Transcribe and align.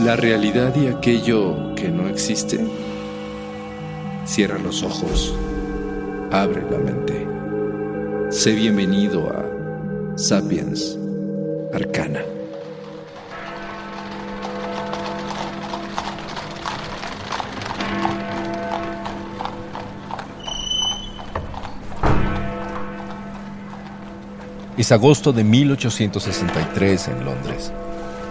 La 0.00 0.16
realidad 0.16 0.74
y 0.74 0.88
aquello 0.88 1.74
que 1.76 1.88
no 1.88 2.08
existe. 2.08 2.58
Cierra 4.26 4.58
los 4.58 4.82
ojos, 4.82 5.32
abre 6.32 6.62
la 6.68 6.78
mente. 6.78 7.26
Sé 8.30 8.52
bienvenido 8.52 9.30
a 9.30 10.18
Sapiens 10.18 10.98
Arcana. 11.72 12.22
Es 24.76 24.90
agosto 24.90 25.32
de 25.32 25.44
1863 25.44 27.08
en 27.08 27.24
Londres 27.24 27.72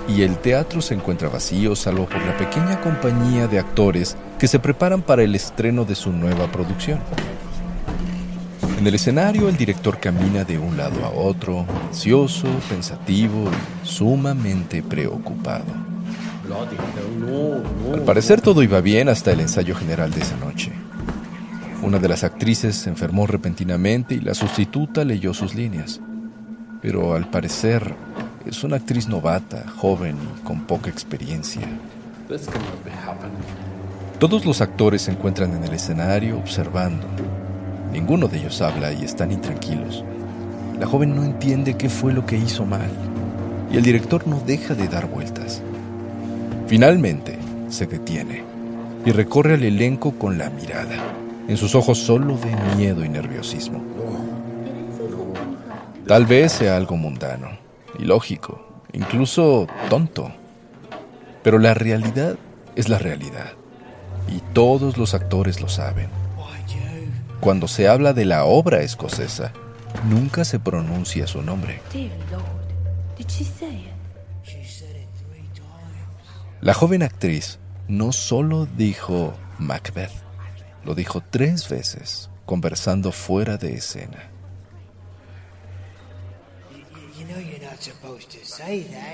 y 0.08 0.22
el 0.22 0.38
teatro 0.38 0.82
se 0.82 0.94
encuentra 0.94 1.30
vacío 1.30 1.76
salvo 1.76 2.06
por 2.06 2.22
la 2.22 2.38
pequeña 2.38 2.82
compañía 2.82 3.48
de 3.48 3.60
actores 3.60 4.18
que 4.38 4.48
se 4.48 4.60
preparan 4.60 5.02
para 5.02 5.24
el 5.24 5.36
estreno 5.36 5.86
de 5.86 5.96
su 5.96 6.12
nueva 6.12 6.52
producción. 6.52 7.00
En 8.78 8.88
el 8.88 8.96
escenario 8.96 9.48
el 9.48 9.56
director 9.56 10.00
camina 10.00 10.44
de 10.44 10.58
un 10.58 10.76
lado 10.76 11.06
a 11.06 11.10
otro, 11.10 11.66
ansioso, 11.88 12.48
pensativo 12.70 13.50
y 13.84 13.88
sumamente 13.88 14.84
preocupado. 14.84 15.74
Al 17.94 18.02
parecer 18.02 18.42
todo 18.42 18.62
iba 18.62 18.82
bien 18.82 19.08
hasta 19.08 19.32
el 19.32 19.40
ensayo 19.40 19.76
general 19.76 20.12
de 20.12 20.22
esa 20.22 20.36
noche. 20.38 20.74
Una 21.82 22.00
de 22.00 22.10
las 22.10 22.24
actrices 22.24 22.76
se 22.76 22.90
enfermó 22.90 23.26
repentinamente 23.28 24.16
y 24.16 24.20
la 24.20 24.34
sustituta 24.34 25.04
leyó 25.06 25.34
sus 25.34 25.56
líneas. 25.56 26.02
Pero 26.82 27.16
al 27.16 27.30
parecer 27.30 27.96
es 28.46 28.64
una 28.64 28.78
actriz 28.78 29.08
novata, 29.08 29.64
joven 29.78 30.18
y 30.18 30.42
con 30.44 30.62
poca 30.62 30.90
experiencia. 30.90 31.62
Todos 34.20 34.46
los 34.46 34.62
actores 34.62 35.04
se 35.04 35.12
encuentran 35.12 35.54
en 35.54 35.64
el 35.64 35.74
escenario 35.74 36.38
observando. 36.38 37.08
Ninguno 37.92 38.28
de 38.28 38.40
ellos 38.40 38.62
habla 38.62 38.92
y 38.92 39.04
están 39.04 39.32
intranquilos. 39.32 40.04
La 40.80 40.88
joven 40.88 41.16
no 41.16 41.24
entiende 41.24 41.76
qué 41.76 41.90
fue 41.90 42.14
lo 42.14 42.26
que 42.26 42.38
hizo 42.38 42.66
mal 42.66 42.90
y 43.72 43.78
el 43.78 43.84
director 43.84 44.28
no 44.28 44.40
deja 44.46 44.76
de 44.76 44.88
dar 44.88 45.08
vueltas. 45.08 45.62
Finalmente 46.68 47.38
se 47.70 47.88
detiene 47.88 48.44
y 49.06 49.12
recorre 49.12 49.56
al 49.56 49.64
elenco 49.64 50.12
con 50.12 50.38
la 50.38 50.50
mirada. 50.50 50.96
En 51.48 51.58
sus 51.58 51.76
ojos 51.76 51.98
solo 51.98 52.38
ve 52.38 52.56
miedo 52.78 53.04
y 53.04 53.10
nerviosismo. 53.10 53.82
Tal 56.08 56.26
vez 56.26 56.52
sea 56.52 56.78
algo 56.78 56.98
mundano, 56.98 57.50
ilógico, 58.00 58.82
incluso 58.92 59.68
tonto. 59.90 60.32
Pero 61.44 61.60
la 61.60 61.74
realidad 61.74 62.38
es 62.76 62.90
la 62.90 62.98
realidad. 62.98 63.54
Y 64.28 64.40
todos 64.54 64.98
los 64.98 65.14
actores 65.14 65.62
lo 65.62 65.70
saben. 65.70 66.10
Cuando 67.40 67.68
se 67.68 67.90
habla 67.90 68.14
de 68.14 68.24
la 68.24 68.46
obra 68.46 68.82
escocesa, 68.82 69.52
nunca 70.10 70.46
se 70.46 70.60
pronuncia 70.60 71.28
su 71.28 71.42
nombre. 71.42 71.82
La 76.62 76.74
joven 76.74 77.04
actriz 77.04 77.60
no 77.90 78.14
solo 78.14 78.66
dijo 78.66 79.34
Macbeth, 79.60 80.12
lo 80.86 80.96
dijo 80.96 81.22
tres 81.30 81.68
veces, 81.68 82.30
conversando 82.46 83.12
fuera 83.12 83.58
de 83.58 83.74
escena. 83.74 84.33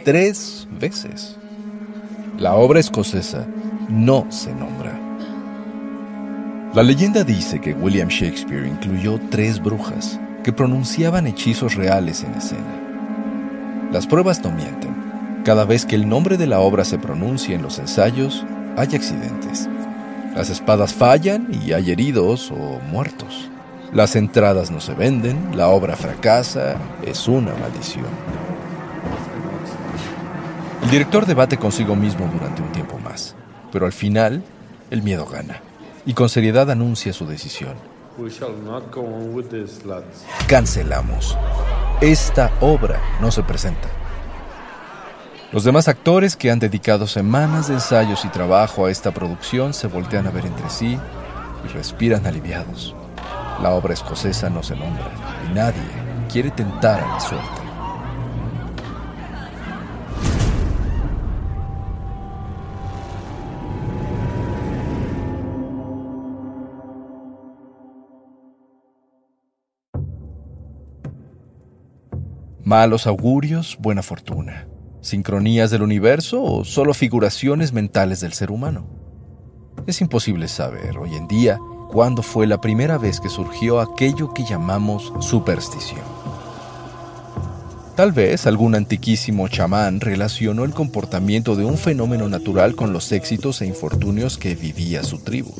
Tres 0.03 0.68
veces. 0.80 1.38
La 2.38 2.56
obra 2.56 2.80
escocesa 2.80 3.46
no 3.90 4.25
se 4.30 4.53
nombra. 4.53 4.97
La 6.74 6.84
leyenda 6.84 7.24
dice 7.24 7.59
que 7.59 7.74
William 7.74 8.09
Shakespeare 8.09 8.68
incluyó 8.68 9.19
tres 9.31 9.62
brujas 9.62 10.19
que 10.44 10.53
pronunciaban 10.53 11.28
hechizos 11.28 11.75
reales 11.75 12.24
en 12.24 12.34
escena. 12.36 13.90
Las 13.92 14.06
pruebas 14.06 14.44
no 14.44 14.52
mienten. 14.52 15.42
Cada 15.44 15.66
vez 15.66 15.86
que 15.86 15.96
el 15.96 16.08
nombre 16.08 16.38
de 16.38 16.46
la 16.46 16.59
obra 16.59 16.86
se 16.86 17.00
pronuncia 17.00 17.56
en 17.56 17.64
los 17.64 17.80
ensayos, 17.80 18.46
hay 18.78 18.96
accidentes. 18.96 19.68
Las 20.36 20.50
espadas 20.50 20.94
fallan 20.94 21.48
y 21.52 21.74
hay 21.74 21.92
heridos 21.92 22.52
o 22.52 22.80
muertos. 22.92 23.50
Las 23.94 24.16
entradas 24.16 24.69
no 24.69 24.79
se 24.79 24.94
venden, 24.94 25.57
la 25.57 25.69
obra 25.69 25.95
fracasa, 25.95 26.75
es 27.03 27.27
una 27.27 27.53
maldición. 27.55 28.05
El 30.83 30.91
director 30.91 31.25
debate 31.25 31.57
consigo 31.57 31.95
mismo 31.95 32.29
durante 32.31 32.61
un 32.61 32.72
tiempo 32.72 33.00
más, 33.00 33.35
pero 33.72 33.88
al 33.88 33.91
final 33.91 34.44
el 34.91 35.01
miedo 35.01 35.25
gana 35.25 35.61
y 36.05 36.13
con 36.13 36.29
seriedad 36.29 36.69
anuncia 36.69 37.13
su 37.13 37.25
decisión. 37.25 37.73
Cancelamos. 40.47 41.38
Esta 42.01 42.51
obra 42.61 43.01
no 43.19 43.31
se 43.31 43.44
presenta. 43.44 43.88
Los 45.51 45.63
demás 45.63 45.88
actores 45.88 46.35
que 46.35 46.51
han 46.51 46.59
dedicado 46.59 47.07
semanas 47.07 47.67
de 47.67 47.73
ensayos 47.75 48.23
y 48.23 48.27
trabajo 48.29 48.85
a 48.85 48.91
esta 48.91 49.11
producción 49.11 49.73
se 49.73 49.88
voltean 49.88 50.27
a 50.27 50.31
ver 50.31 50.45
entre 50.45 50.69
sí 50.69 50.97
y 51.66 51.67
respiran 51.69 52.27
aliviados. 52.27 52.95
La 53.61 53.71
obra 53.71 53.94
escocesa 53.94 54.50
no 54.50 54.63
se 54.63 54.73
nombra 54.73 55.11
y 55.50 55.53
nadie 55.53 55.81
quiere 56.31 56.50
tentar 56.50 57.01
a 57.01 57.07
la 57.07 57.19
suerte. 57.19 57.59
Malos 72.63 73.07
augurios, 73.07 73.77
buena 73.79 74.03
fortuna. 74.03 74.67
¿Sincronías 75.01 75.71
del 75.71 75.81
universo 75.81 76.41
o 76.44 76.63
solo 76.63 76.94
figuraciones 76.94 77.73
mentales 77.73 78.21
del 78.21 78.31
ser 78.31 78.51
humano? 78.51 78.85
Es 79.88 80.00
imposible 80.01 80.47
saber 80.47 80.97
hoy 80.97 81.15
en 81.15 81.27
día 81.27 81.59
cuándo 81.89 82.24
fue 82.24 82.47
la 82.47 82.62
primera 82.62 82.97
vez 82.97 83.19
que 83.19 83.30
surgió 83.30 83.81
aquello 83.81 84.33
que 84.33 84.45
llamamos 84.45 85.12
superstición. 85.19 86.01
Tal 87.95 88.13
vez 88.13 88.47
algún 88.47 88.75
antiquísimo 88.75 89.50
chamán 89.50 90.00
relacionó 90.00 90.63
el 90.63 90.74
comportamiento 90.74 91.57
de 91.57 91.65
un 91.65 91.77
fenómeno 91.77 92.30
natural 92.30 92.75
con 92.75 92.94
los 92.94 93.12
éxitos 93.12 93.62
e 93.62 93.65
infortunios 93.65 94.38
que 94.38 94.56
vivía 94.56 95.03
su 95.03 95.19
tribu. 95.19 95.53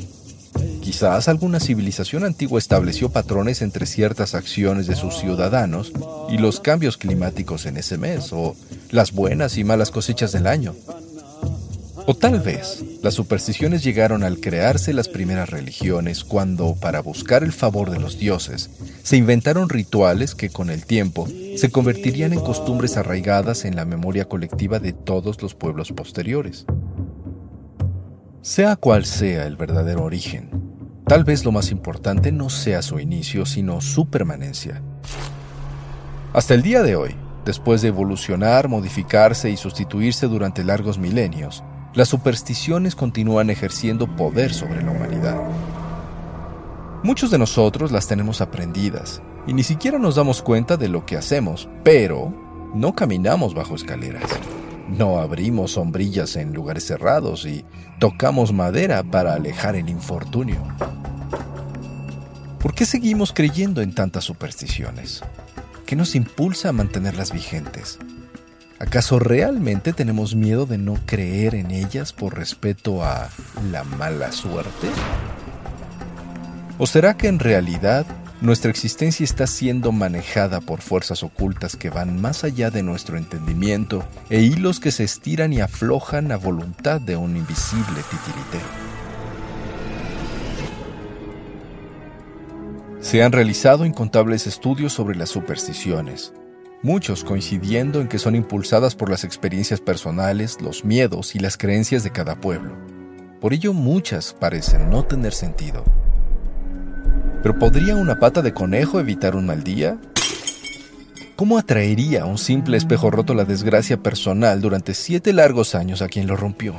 Quizás 0.82 1.28
alguna 1.28 1.60
civilización 1.60 2.24
antigua 2.24 2.58
estableció 2.58 3.10
patrones 3.10 3.62
entre 3.62 3.86
ciertas 3.86 4.36
acciones 4.36 4.88
de 4.88 4.96
sus 4.96 5.20
ciudadanos 5.20 5.92
y 6.30 6.38
los 6.38 6.60
cambios 6.60 6.98
climáticos 6.98 7.66
en 7.66 7.78
ese 7.78 7.98
mes, 7.98 8.32
o 8.32 8.56
las 8.90 9.12
buenas 9.12 9.58
y 9.58 9.64
malas 9.64 9.92
cosechas 9.92 10.32
del 10.32 10.48
año. 10.48 10.76
O 12.12 12.16
tal 12.16 12.40
vez 12.40 12.84
las 13.04 13.14
supersticiones 13.14 13.84
llegaron 13.84 14.24
al 14.24 14.40
crearse 14.40 14.94
las 14.94 15.08
primeras 15.08 15.52
religiones 15.52 16.24
cuando, 16.24 16.74
para 16.74 17.04
buscar 17.04 17.44
el 17.44 17.52
favor 17.52 17.92
de 17.92 18.00
los 18.00 18.18
dioses, 18.18 18.72
se 19.04 19.16
inventaron 19.16 19.70
rituales 19.70 20.34
que 20.34 20.50
con 20.50 20.72
el 20.72 20.88
tiempo 20.88 21.28
se 21.56 21.70
convertirían 21.70 22.34
en 22.34 22.40
costumbres 22.40 22.98
arraigadas 22.98 23.64
en 23.64 23.76
la 23.76 23.86
memoria 23.86 24.26
colectiva 24.26 24.80
de 24.80 24.92
todos 24.92 25.40
los 25.44 25.54
pueblos 25.54 25.92
posteriores. 25.92 26.66
Sea 28.42 28.76
cual 28.76 29.06
sea 29.06 29.46
el 29.46 29.56
verdadero 29.56 30.04
origen, 30.04 30.50
tal 31.06 31.24
vez 31.24 31.46
lo 31.46 31.52
más 31.52 31.70
importante 31.70 32.32
no 32.32 32.50
sea 32.50 32.82
su 32.82 33.00
inicio, 33.00 33.46
sino 33.46 33.82
su 33.82 34.10
permanencia. 34.10 34.82
Hasta 36.34 36.56
el 36.56 36.64
día 36.64 36.82
de 36.82 36.96
hoy, 36.96 37.16
después 37.46 37.84
de 37.84 37.90
evolucionar, 37.90 38.68
modificarse 38.68 39.52
y 39.52 39.58
sustituirse 39.58 40.26
durante 40.26 40.64
largos 40.64 40.98
milenios, 40.98 41.64
las 41.94 42.08
supersticiones 42.08 42.96
continúan 42.96 43.50
ejerciendo 43.50 44.16
poder 44.16 44.54
sobre 44.54 44.84
la 44.84 44.92
humanidad. 44.92 45.38
Muchos 47.04 47.32
de 47.32 47.38
nosotros 47.38 47.92
las 47.92 48.08
tenemos 48.08 48.42
aprendidas 48.42 49.22
y 49.48 49.54
ni 49.54 49.64
siquiera 49.64 49.98
nos 49.98 50.16
damos 50.16 50.42
cuenta 50.42 50.78
de 50.78 50.90
lo 50.90 51.06
que 51.06 51.18
hacemos, 51.18 51.70
pero 51.84 52.34
no 52.74 52.94
caminamos 52.94 53.54
bajo 53.54 53.76
escaleras, 53.76 54.30
no 54.90 55.20
abrimos 55.20 55.72
sombrillas 55.72 56.36
en 56.36 56.54
lugares 56.54 56.86
cerrados 56.86 57.46
y 57.46 57.66
tocamos 58.00 58.54
madera 58.54 59.04
para 59.04 59.34
alejar 59.34 59.76
el 59.76 59.90
infortunio. 59.90 60.62
¿Por 62.60 62.76
qué 62.76 62.86
seguimos 62.86 63.32
creyendo 63.32 63.82
en 63.82 63.96
tantas 63.96 64.26
supersticiones? 64.26 65.22
¿Qué 65.86 65.96
nos 65.96 66.14
impulsa 66.16 66.70
a 66.70 66.74
mantenerlas 66.74 67.32
vigentes? 67.32 67.98
¿Acaso 68.80 69.20
realmente 69.20 69.92
tenemos 69.92 70.36
miedo 70.36 70.66
de 70.66 70.78
no 70.78 70.96
creer 71.06 71.54
en 71.54 71.70
ellas 71.72 72.14
por 72.14 72.38
respeto 72.38 73.04
a 73.04 73.30
la 73.74 73.84
mala 73.84 74.32
suerte? 74.32 74.88
¿O 76.78 76.88
será 76.88 77.18
que 77.18 77.28
en 77.28 77.40
realidad 77.40 78.06
nuestra 78.40 78.72
existencia 78.72 79.26
está 79.26 79.48
siendo 79.48 79.92
manejada 79.92 80.62
por 80.62 80.80
fuerzas 80.80 81.24
ocultas 81.24 81.76
que 81.76 81.90
van 81.90 82.22
más 82.22 82.46
allá 82.46 82.72
de 82.72 82.82
nuestro 82.82 83.18
entendimiento 83.18 84.02
e 84.30 84.40
hilos 84.40 84.80
que 84.80 84.92
se 84.92 85.04
estiran 85.04 85.52
y 85.52 85.60
aflojan 85.60 86.32
a 86.32 86.38
voluntad 86.38 87.02
de 87.02 87.18
un 87.18 87.36
invisible 87.36 88.02
titiritero? 88.10 88.90
Se 93.02 93.24
han 93.24 93.34
realizado 93.34 93.86
incontables 93.86 94.48
estudios 94.48 94.94
sobre 94.94 95.18
las 95.18 95.28
supersticiones, 95.28 96.32
muchos 96.82 97.24
coincidiendo 97.24 98.02
en 98.02 98.08
que 98.08 98.20
son 98.20 98.36
impulsadas 98.36 98.96
por 98.96 99.10
las 99.10 99.24
experiencias 99.24 99.82
personales, 99.82 100.62
los 100.62 100.86
miedos 100.86 101.36
y 101.36 101.40
las 101.40 101.58
creencias 101.58 102.04
de 102.04 102.12
cada 102.12 102.36
pueblo. 102.36 102.72
Por 103.42 103.54
ello 103.54 103.74
muchas 103.74 104.34
parecen 104.34 104.90
no 104.90 105.04
tener 105.04 105.34
sentido. 105.34 105.84
¿Pero 107.42 107.58
podría 107.58 107.96
una 107.96 108.20
pata 108.20 108.42
de 108.42 108.54
conejo 108.54 109.00
evitar 109.00 109.36
un 109.36 109.46
mal 109.46 109.64
día? 109.64 109.98
¿Cómo 111.36 111.58
atraería 111.58 112.26
un 112.26 112.38
simple 112.38 112.76
espejo 112.76 113.12
roto 113.12 113.34
la 113.34 113.46
desgracia 113.46 114.04
personal 114.04 114.60
durante 114.60 114.94
siete 114.94 115.32
largos 115.32 115.74
años 115.74 116.02
a 116.02 116.10
quien 116.10 116.28
lo 116.28 116.36
rompió? 116.36 116.74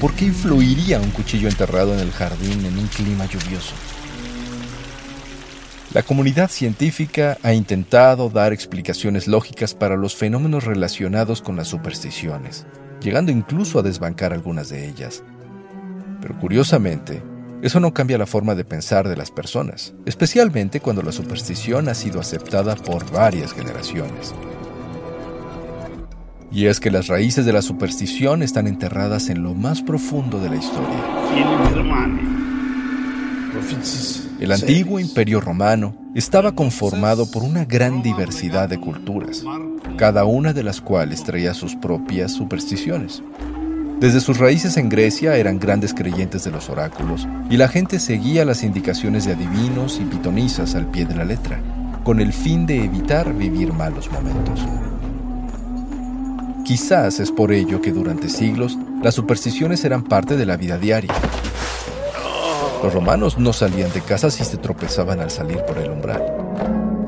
¿Por 0.00 0.14
qué 0.14 0.24
influiría 0.24 0.98
un 0.98 1.10
cuchillo 1.10 1.46
enterrado 1.46 1.92
en 1.92 2.00
el 2.00 2.10
jardín 2.10 2.64
en 2.64 2.78
un 2.78 2.86
clima 2.86 3.26
lluvioso? 3.26 3.74
La 5.92 6.04
comunidad 6.04 6.48
científica 6.48 7.36
ha 7.42 7.52
intentado 7.52 8.30
dar 8.30 8.52
explicaciones 8.52 9.26
lógicas 9.26 9.74
para 9.74 9.96
los 9.96 10.14
fenómenos 10.14 10.62
relacionados 10.62 11.42
con 11.42 11.56
las 11.56 11.66
supersticiones, 11.66 12.64
llegando 13.00 13.32
incluso 13.32 13.80
a 13.80 13.82
desbancar 13.82 14.32
algunas 14.32 14.68
de 14.68 14.88
ellas. 14.88 15.24
Pero 16.20 16.38
curiosamente, 16.38 17.24
eso 17.60 17.80
no 17.80 17.92
cambia 17.92 18.18
la 18.18 18.26
forma 18.26 18.54
de 18.54 18.64
pensar 18.64 19.08
de 19.08 19.16
las 19.16 19.32
personas, 19.32 19.92
especialmente 20.06 20.78
cuando 20.78 21.02
la 21.02 21.10
superstición 21.10 21.88
ha 21.88 21.94
sido 21.94 22.20
aceptada 22.20 22.76
por 22.76 23.10
varias 23.10 23.52
generaciones. 23.52 24.32
Y 26.52 26.66
es 26.66 26.78
que 26.78 26.92
las 26.92 27.08
raíces 27.08 27.44
de 27.46 27.52
la 27.52 27.62
superstición 27.62 28.44
están 28.44 28.68
enterradas 28.68 29.28
en 29.28 29.42
lo 29.42 29.54
más 29.54 29.82
profundo 29.82 30.38
de 30.38 30.50
la 30.50 30.56
historia. 30.56 31.04
El 34.40 34.52
antiguo 34.52 34.98
imperio 34.98 35.38
romano 35.38 35.94
estaba 36.14 36.52
conformado 36.52 37.30
por 37.30 37.42
una 37.42 37.66
gran 37.66 38.02
diversidad 38.02 38.70
de 38.70 38.80
culturas, 38.80 39.44
cada 39.98 40.24
una 40.24 40.54
de 40.54 40.62
las 40.62 40.80
cuales 40.80 41.22
traía 41.24 41.52
sus 41.52 41.76
propias 41.76 42.32
supersticiones. 42.32 43.22
Desde 44.00 44.18
sus 44.20 44.38
raíces 44.38 44.78
en 44.78 44.88
Grecia 44.88 45.36
eran 45.36 45.58
grandes 45.58 45.92
creyentes 45.92 46.42
de 46.42 46.52
los 46.52 46.70
oráculos 46.70 47.28
y 47.50 47.58
la 47.58 47.68
gente 47.68 47.98
seguía 47.98 48.46
las 48.46 48.62
indicaciones 48.62 49.26
de 49.26 49.34
adivinos 49.34 50.00
y 50.00 50.06
pitonisas 50.06 50.74
al 50.74 50.86
pie 50.86 51.04
de 51.04 51.16
la 51.16 51.26
letra, 51.26 51.60
con 52.02 52.18
el 52.18 52.32
fin 52.32 52.64
de 52.64 52.82
evitar 52.82 53.34
vivir 53.34 53.74
malos 53.74 54.10
momentos. 54.10 54.60
Quizás 56.64 57.20
es 57.20 57.30
por 57.30 57.52
ello 57.52 57.82
que 57.82 57.92
durante 57.92 58.30
siglos 58.30 58.78
las 59.02 59.14
supersticiones 59.14 59.84
eran 59.84 60.02
parte 60.02 60.38
de 60.38 60.46
la 60.46 60.56
vida 60.56 60.78
diaria, 60.78 61.12
los 62.82 62.94
romanos 62.94 63.38
no 63.38 63.52
salían 63.52 63.92
de 63.92 64.00
casa 64.00 64.30
si 64.30 64.44
se 64.44 64.56
tropezaban 64.56 65.20
al 65.20 65.30
salir 65.30 65.62
por 65.64 65.78
el 65.78 65.90
umbral, 65.90 66.24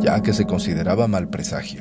ya 0.00 0.22
que 0.22 0.32
se 0.32 0.46
consideraba 0.46 1.08
mal 1.08 1.28
presagio. 1.28 1.80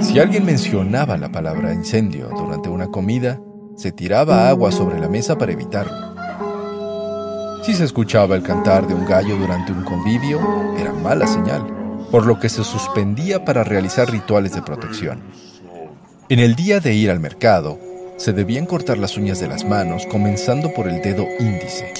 Si 0.00 0.18
alguien 0.18 0.44
mencionaba 0.44 1.16
la 1.16 1.30
palabra 1.30 1.72
incendio 1.72 2.28
durante 2.28 2.68
una 2.68 2.88
comida, 2.88 3.40
se 3.76 3.92
tiraba 3.92 4.48
agua 4.48 4.70
sobre 4.70 5.00
la 5.00 5.08
mesa 5.08 5.36
para 5.36 5.52
evitarlo. 5.52 6.14
Si 7.64 7.72
se 7.72 7.84
escuchaba 7.84 8.36
el 8.36 8.42
cantar 8.42 8.86
de 8.86 8.94
un 8.94 9.06
gallo 9.06 9.36
durante 9.36 9.72
un 9.72 9.84
convivio, 9.84 10.38
era 10.78 10.92
mala 10.92 11.26
señal, 11.26 11.66
por 12.10 12.26
lo 12.26 12.38
que 12.38 12.50
se 12.50 12.62
suspendía 12.62 13.44
para 13.44 13.64
realizar 13.64 14.10
rituales 14.10 14.54
de 14.54 14.62
protección. 14.62 15.22
En 16.28 16.40
el 16.40 16.54
día 16.54 16.80
de 16.80 16.94
ir 16.94 17.10
al 17.10 17.20
mercado, 17.20 17.78
se 18.16 18.32
debían 18.32 18.66
cortar 18.66 18.98
las 18.98 19.16
uñas 19.16 19.40
de 19.40 19.48
las 19.48 19.64
manos 19.64 20.06
comenzando 20.06 20.72
por 20.72 20.88
el 20.88 21.02
dedo 21.02 21.26
índice. 21.40 21.92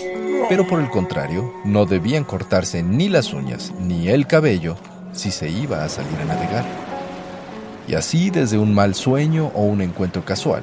Pero 0.49 0.67
por 0.67 0.81
el 0.81 0.91
contrario, 0.91 1.53
no 1.65 1.87
debían 1.87 2.25
cortarse 2.25 2.83
ni 2.83 3.09
las 3.09 3.33
uñas 3.33 3.73
ni 3.81 4.09
el 4.09 4.27
cabello 4.27 4.77
si 5.13 5.31
se 5.31 5.49
iba 5.49 5.85
a 5.85 5.89
salir 5.89 6.17
a 6.21 6.25
navegar. 6.25 6.65
Y 7.89 7.95
así 7.95 8.31
desde 8.31 8.59
un 8.59 8.75
mal 8.75 8.95
sueño 8.95 9.51
o 9.55 9.63
un 9.65 9.81
encuentro 9.81 10.25
casual. 10.25 10.63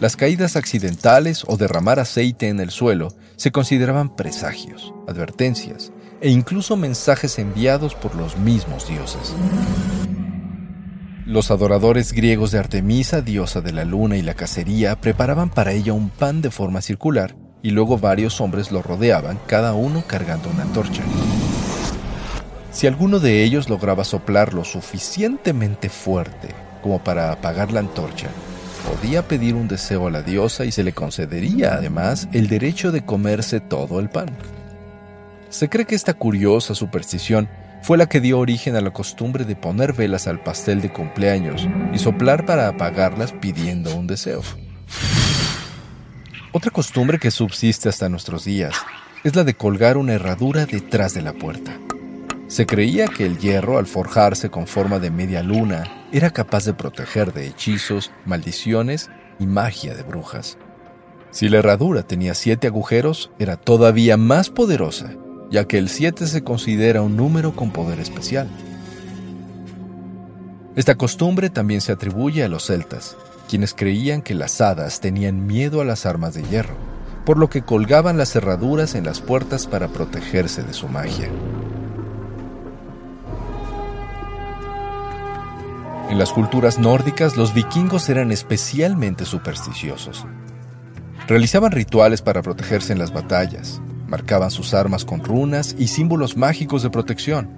Las 0.00 0.16
caídas 0.16 0.56
accidentales 0.56 1.44
o 1.46 1.56
derramar 1.56 2.00
aceite 2.00 2.48
en 2.48 2.58
el 2.60 2.70
suelo 2.70 3.08
se 3.36 3.52
consideraban 3.52 4.16
presagios, 4.16 4.92
advertencias 5.06 5.92
e 6.20 6.30
incluso 6.30 6.76
mensajes 6.76 7.38
enviados 7.38 7.94
por 7.94 8.14
los 8.14 8.36
mismos 8.36 8.88
dioses. 8.88 9.34
Los 11.32 11.50
adoradores 11.50 12.12
griegos 12.12 12.50
de 12.50 12.58
Artemisa, 12.58 13.22
diosa 13.22 13.62
de 13.62 13.72
la 13.72 13.86
luna 13.86 14.18
y 14.18 14.22
la 14.22 14.34
cacería, 14.34 15.00
preparaban 15.00 15.48
para 15.48 15.72
ella 15.72 15.94
un 15.94 16.10
pan 16.10 16.42
de 16.42 16.50
forma 16.50 16.82
circular 16.82 17.34
y 17.62 17.70
luego 17.70 17.96
varios 17.96 18.38
hombres 18.42 18.70
lo 18.70 18.82
rodeaban, 18.82 19.38
cada 19.46 19.72
uno 19.72 20.04
cargando 20.06 20.50
una 20.50 20.64
antorcha. 20.64 21.02
Si 22.70 22.86
alguno 22.86 23.18
de 23.18 23.44
ellos 23.44 23.70
lograba 23.70 24.04
soplar 24.04 24.52
lo 24.52 24.62
suficientemente 24.62 25.88
fuerte 25.88 26.48
como 26.82 27.02
para 27.02 27.32
apagar 27.32 27.72
la 27.72 27.80
antorcha, 27.80 28.28
podía 28.86 29.26
pedir 29.26 29.54
un 29.54 29.68
deseo 29.68 30.08
a 30.08 30.10
la 30.10 30.20
diosa 30.20 30.66
y 30.66 30.70
se 30.70 30.84
le 30.84 30.92
concedería 30.92 31.72
además 31.72 32.28
el 32.34 32.46
derecho 32.46 32.92
de 32.92 33.06
comerse 33.06 33.60
todo 33.60 34.00
el 34.00 34.10
pan. 34.10 34.28
Se 35.48 35.70
cree 35.70 35.86
que 35.86 35.94
esta 35.94 36.12
curiosa 36.12 36.74
superstición 36.74 37.48
fue 37.82 37.98
la 37.98 38.08
que 38.08 38.20
dio 38.20 38.38
origen 38.38 38.76
a 38.76 38.80
la 38.80 38.92
costumbre 38.92 39.44
de 39.44 39.56
poner 39.56 39.92
velas 39.92 40.28
al 40.28 40.40
pastel 40.40 40.80
de 40.80 40.92
cumpleaños 40.92 41.68
y 41.92 41.98
soplar 41.98 42.46
para 42.46 42.68
apagarlas 42.68 43.32
pidiendo 43.32 43.94
un 43.96 44.06
deseo. 44.06 44.42
Otra 46.52 46.70
costumbre 46.70 47.18
que 47.18 47.32
subsiste 47.32 47.88
hasta 47.88 48.08
nuestros 48.08 48.44
días 48.44 48.76
es 49.24 49.34
la 49.34 49.42
de 49.42 49.54
colgar 49.54 49.96
una 49.96 50.12
herradura 50.12 50.64
detrás 50.64 51.14
de 51.14 51.22
la 51.22 51.32
puerta. 51.32 51.72
Se 52.46 52.66
creía 52.66 53.06
que 53.06 53.26
el 53.26 53.38
hierro, 53.38 53.78
al 53.78 53.86
forjarse 53.86 54.50
con 54.50 54.66
forma 54.66 54.98
de 54.98 55.10
media 55.10 55.42
luna, 55.42 56.06
era 56.12 56.30
capaz 56.30 56.64
de 56.66 56.74
proteger 56.74 57.32
de 57.32 57.46
hechizos, 57.46 58.12
maldiciones 58.26 59.10
y 59.40 59.46
magia 59.46 59.94
de 59.94 60.02
brujas. 60.02 60.58
Si 61.30 61.48
la 61.48 61.58
herradura 61.58 62.02
tenía 62.02 62.34
siete 62.34 62.66
agujeros, 62.66 63.32
era 63.38 63.56
todavía 63.56 64.18
más 64.18 64.50
poderosa 64.50 65.16
ya 65.52 65.66
que 65.66 65.76
el 65.76 65.90
7 65.90 66.26
se 66.26 66.42
considera 66.42 67.02
un 67.02 67.14
número 67.14 67.54
con 67.54 67.72
poder 67.72 68.00
especial. 68.00 68.48
Esta 70.74 70.94
costumbre 70.94 71.50
también 71.50 71.82
se 71.82 71.92
atribuye 71.92 72.42
a 72.42 72.48
los 72.48 72.66
celtas, 72.66 73.18
quienes 73.50 73.74
creían 73.74 74.22
que 74.22 74.34
las 74.34 74.62
hadas 74.62 75.00
tenían 75.00 75.46
miedo 75.46 75.82
a 75.82 75.84
las 75.84 76.06
armas 76.06 76.32
de 76.32 76.42
hierro, 76.42 76.74
por 77.26 77.36
lo 77.36 77.50
que 77.50 77.60
colgaban 77.60 78.16
las 78.16 78.32
cerraduras 78.32 78.94
en 78.94 79.04
las 79.04 79.20
puertas 79.20 79.66
para 79.66 79.88
protegerse 79.88 80.62
de 80.62 80.72
su 80.72 80.88
magia. 80.88 81.28
En 86.08 86.18
las 86.18 86.32
culturas 86.32 86.78
nórdicas, 86.78 87.36
los 87.36 87.52
vikingos 87.52 88.08
eran 88.08 88.32
especialmente 88.32 89.26
supersticiosos. 89.26 90.24
Realizaban 91.26 91.72
rituales 91.72 92.22
para 92.22 92.40
protegerse 92.40 92.94
en 92.94 92.98
las 92.98 93.12
batallas, 93.12 93.82
marcaban 94.12 94.50
sus 94.50 94.74
armas 94.74 95.06
con 95.06 95.24
runas 95.24 95.74
y 95.78 95.88
símbolos 95.88 96.36
mágicos 96.36 96.82
de 96.82 96.90
protección, 96.90 97.48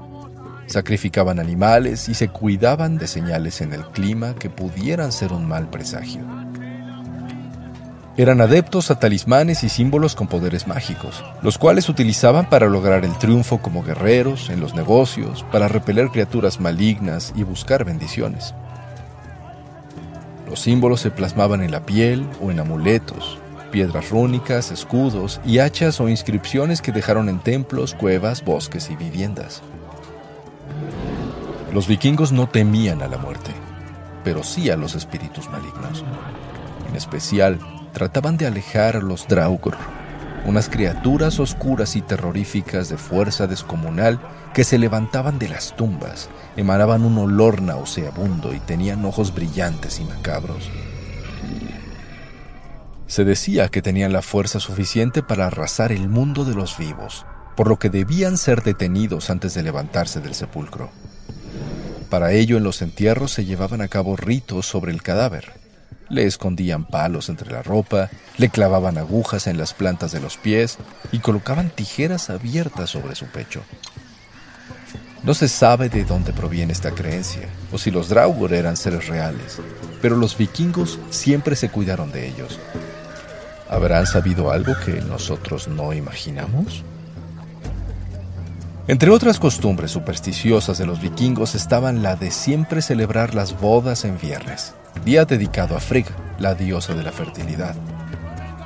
sacrificaban 0.67 1.41
animales 1.41 2.09
y 2.09 2.15
se 2.15 2.29
cuidaban 2.29 2.97
de 2.97 3.09
señales 3.09 3.61
en 3.61 3.73
el 3.73 3.85
clima 3.87 4.37
que 4.37 4.51
pudieran 4.51 5.11
ser 5.11 5.33
un 5.33 5.49
mal 5.49 5.69
presagio. 5.69 6.23
Eran 8.17 8.41
adeptos 8.41 8.93
a 8.93 9.01
talismanes 9.01 9.65
y 9.65 9.69
símbolos 9.69 10.15
con 10.15 10.29
poderes 10.29 10.69
mágicos, 10.69 11.25
los 11.43 11.59
cuales 11.59 11.89
utilizaban 11.89 12.49
para 12.49 12.69
lograr 12.69 13.05
el 13.05 13.19
triunfo 13.19 13.59
como 13.59 13.83
guerreros, 13.83 14.49
en 14.49 14.61
los 14.61 14.77
negocios, 14.77 15.45
para 15.51 15.67
repeler 15.67 16.11
criaturas 16.11 16.61
malignas 16.61 17.33
y 17.35 17.43
buscar 17.43 17.85
bendiciones. 17.85 18.55
Los 20.49 20.61
símbolos 20.61 21.01
se 21.01 21.11
plasmaban 21.11 21.65
en 21.65 21.73
la 21.73 21.85
piel 21.85 22.29
o 22.41 22.53
en 22.53 22.61
amuletos, 22.61 23.41
piedras 23.75 24.11
rúnicas, 24.11 24.71
escudos 24.71 25.41
y 25.45 25.59
hachas 25.59 26.01
o 26.01 26.09
inscripciones 26.09 26.81
que 26.81 26.93
dejaron 26.93 27.29
en 27.29 27.41
templos, 27.41 27.97
cuevas, 27.97 28.45
bosques 28.45 28.89
y 28.89 28.95
viviendas. 28.95 29.63
Los 31.73 31.89
vikingos 31.89 32.31
no 32.31 32.49
temían 32.49 33.03
a 33.03 33.09
la 33.09 33.19
muerte, 33.19 33.51
pero 34.23 34.45
sí 34.45 34.71
a 34.71 34.77
los 34.77 34.95
espíritus 34.95 35.49
malignos. 35.49 36.05
En 36.89 36.95
especial, 36.95 37.59
trataban 37.93 38.37
de 38.37 38.47
alejar 38.47 38.95
a 38.95 39.01
los 39.01 39.27
Draugr, 39.27 39.75
unas 40.47 40.69
criaturas 40.69 41.41
oscuras 41.41 41.97
y 41.97 42.01
terroríficas 42.01 42.89
de 42.89 42.97
fuerza 42.97 43.49
descomunal 43.49 44.21
que 44.53 44.63
se 44.63 44.79
levantaban 44.79 45.41
de 45.41 45.49
las 45.49 45.75
tumbas, 45.75 46.29
emanaban 46.57 47.03
un 47.05 47.19
olor 47.19 47.61
nauseabundo 47.61 48.55
y 48.55 48.61
tenían 48.61 49.05
ojos 49.05 49.35
brillantes 49.35 49.99
y 49.99 50.05
macabros. 50.05 50.71
Se 53.15 53.25
decía 53.25 53.69
que 53.69 53.81
tenían 53.81 54.13
la 54.13 54.23
fuerza 54.23 54.59
suficiente 54.59 55.23
para 55.23 55.47
arrasar 55.47 55.93
el 55.93 56.09
mundo 56.09 56.45
de 56.45 56.57
los 56.57 56.77
vivos, 56.77 57.25
por 57.55 57.69
lo 57.69 57.79
que 57.79 57.89
debían 57.89 58.37
ser 58.37 58.65
detenidos 58.65 59.31
antes 59.31 59.55
de 59.55 59.63
levantarse 59.63 60.21
del 60.21 60.35
sepulcro. 60.35 60.91
Para 62.11 62.33
ello 62.33 62.57
en 62.57 62.65
los 62.65 62.83
entierros 62.83 63.31
se 63.31 63.45
llevaban 63.45 63.83
a 63.83 63.87
cabo 63.87 64.17
ritos 64.17 64.67
sobre 64.67 64.91
el 64.91 65.01
cadáver, 65.01 65.53
le 66.09 66.25
escondían 66.25 66.87
palos 66.87 67.29
entre 67.29 67.53
la 67.53 67.63
ropa, 67.63 68.11
le 68.37 68.49
clavaban 68.49 68.99
agujas 68.99 69.47
en 69.47 69.59
las 69.59 69.75
plantas 69.75 70.11
de 70.11 70.19
los 70.19 70.37
pies 70.37 70.79
y 71.13 71.21
colocaban 71.21 71.71
tijeras 71.71 72.31
abiertas 72.31 72.91
sobre 72.91 73.15
su 73.15 73.27
pecho. 73.27 73.63
No 75.23 75.35
se 75.35 75.47
sabe 75.47 75.89
de 75.89 76.05
dónde 76.05 76.33
proviene 76.33 76.73
esta 76.73 76.91
creencia, 76.91 77.49
o 77.71 77.79
si 77.79 77.93
los 77.93 78.09
Draugr 78.09 78.53
eran 78.55 78.77
seres 78.77 79.07
reales, 79.07 79.61
pero 80.03 80.17
los 80.17 80.37
vikingos 80.37 80.99
siempre 81.11 81.55
se 81.55 81.69
cuidaron 81.69 82.11
de 82.11 82.27
ellos. 82.27 82.59
¿Habrán 83.69 84.07
sabido 84.07 84.51
algo 84.51 84.75
que 84.85 85.01
nosotros 85.03 85.69
no 85.69 85.93
imaginamos? 85.93 86.85
Entre 88.87 89.11
otras 89.11 89.39
costumbres 89.39 89.91
supersticiosas 89.91 90.79
de 90.79 90.87
los 90.87 91.01
vikingos 91.01 91.55
estaban 91.55 92.03
la 92.03 92.17
de 92.17 92.31
siempre 92.31 92.83
celebrar 92.83 93.35
las 93.35 93.59
bodas 93.59 94.05
en 94.05 94.19
viernes 94.19 94.75
día 95.05 95.27
dedicado 95.27 95.77
a 95.77 95.81
Frigg, 95.81 96.07
la 96.39 96.55
diosa 96.55 96.95
de 96.95 97.03
la 97.03 97.13
fertilidad. 97.13 97.75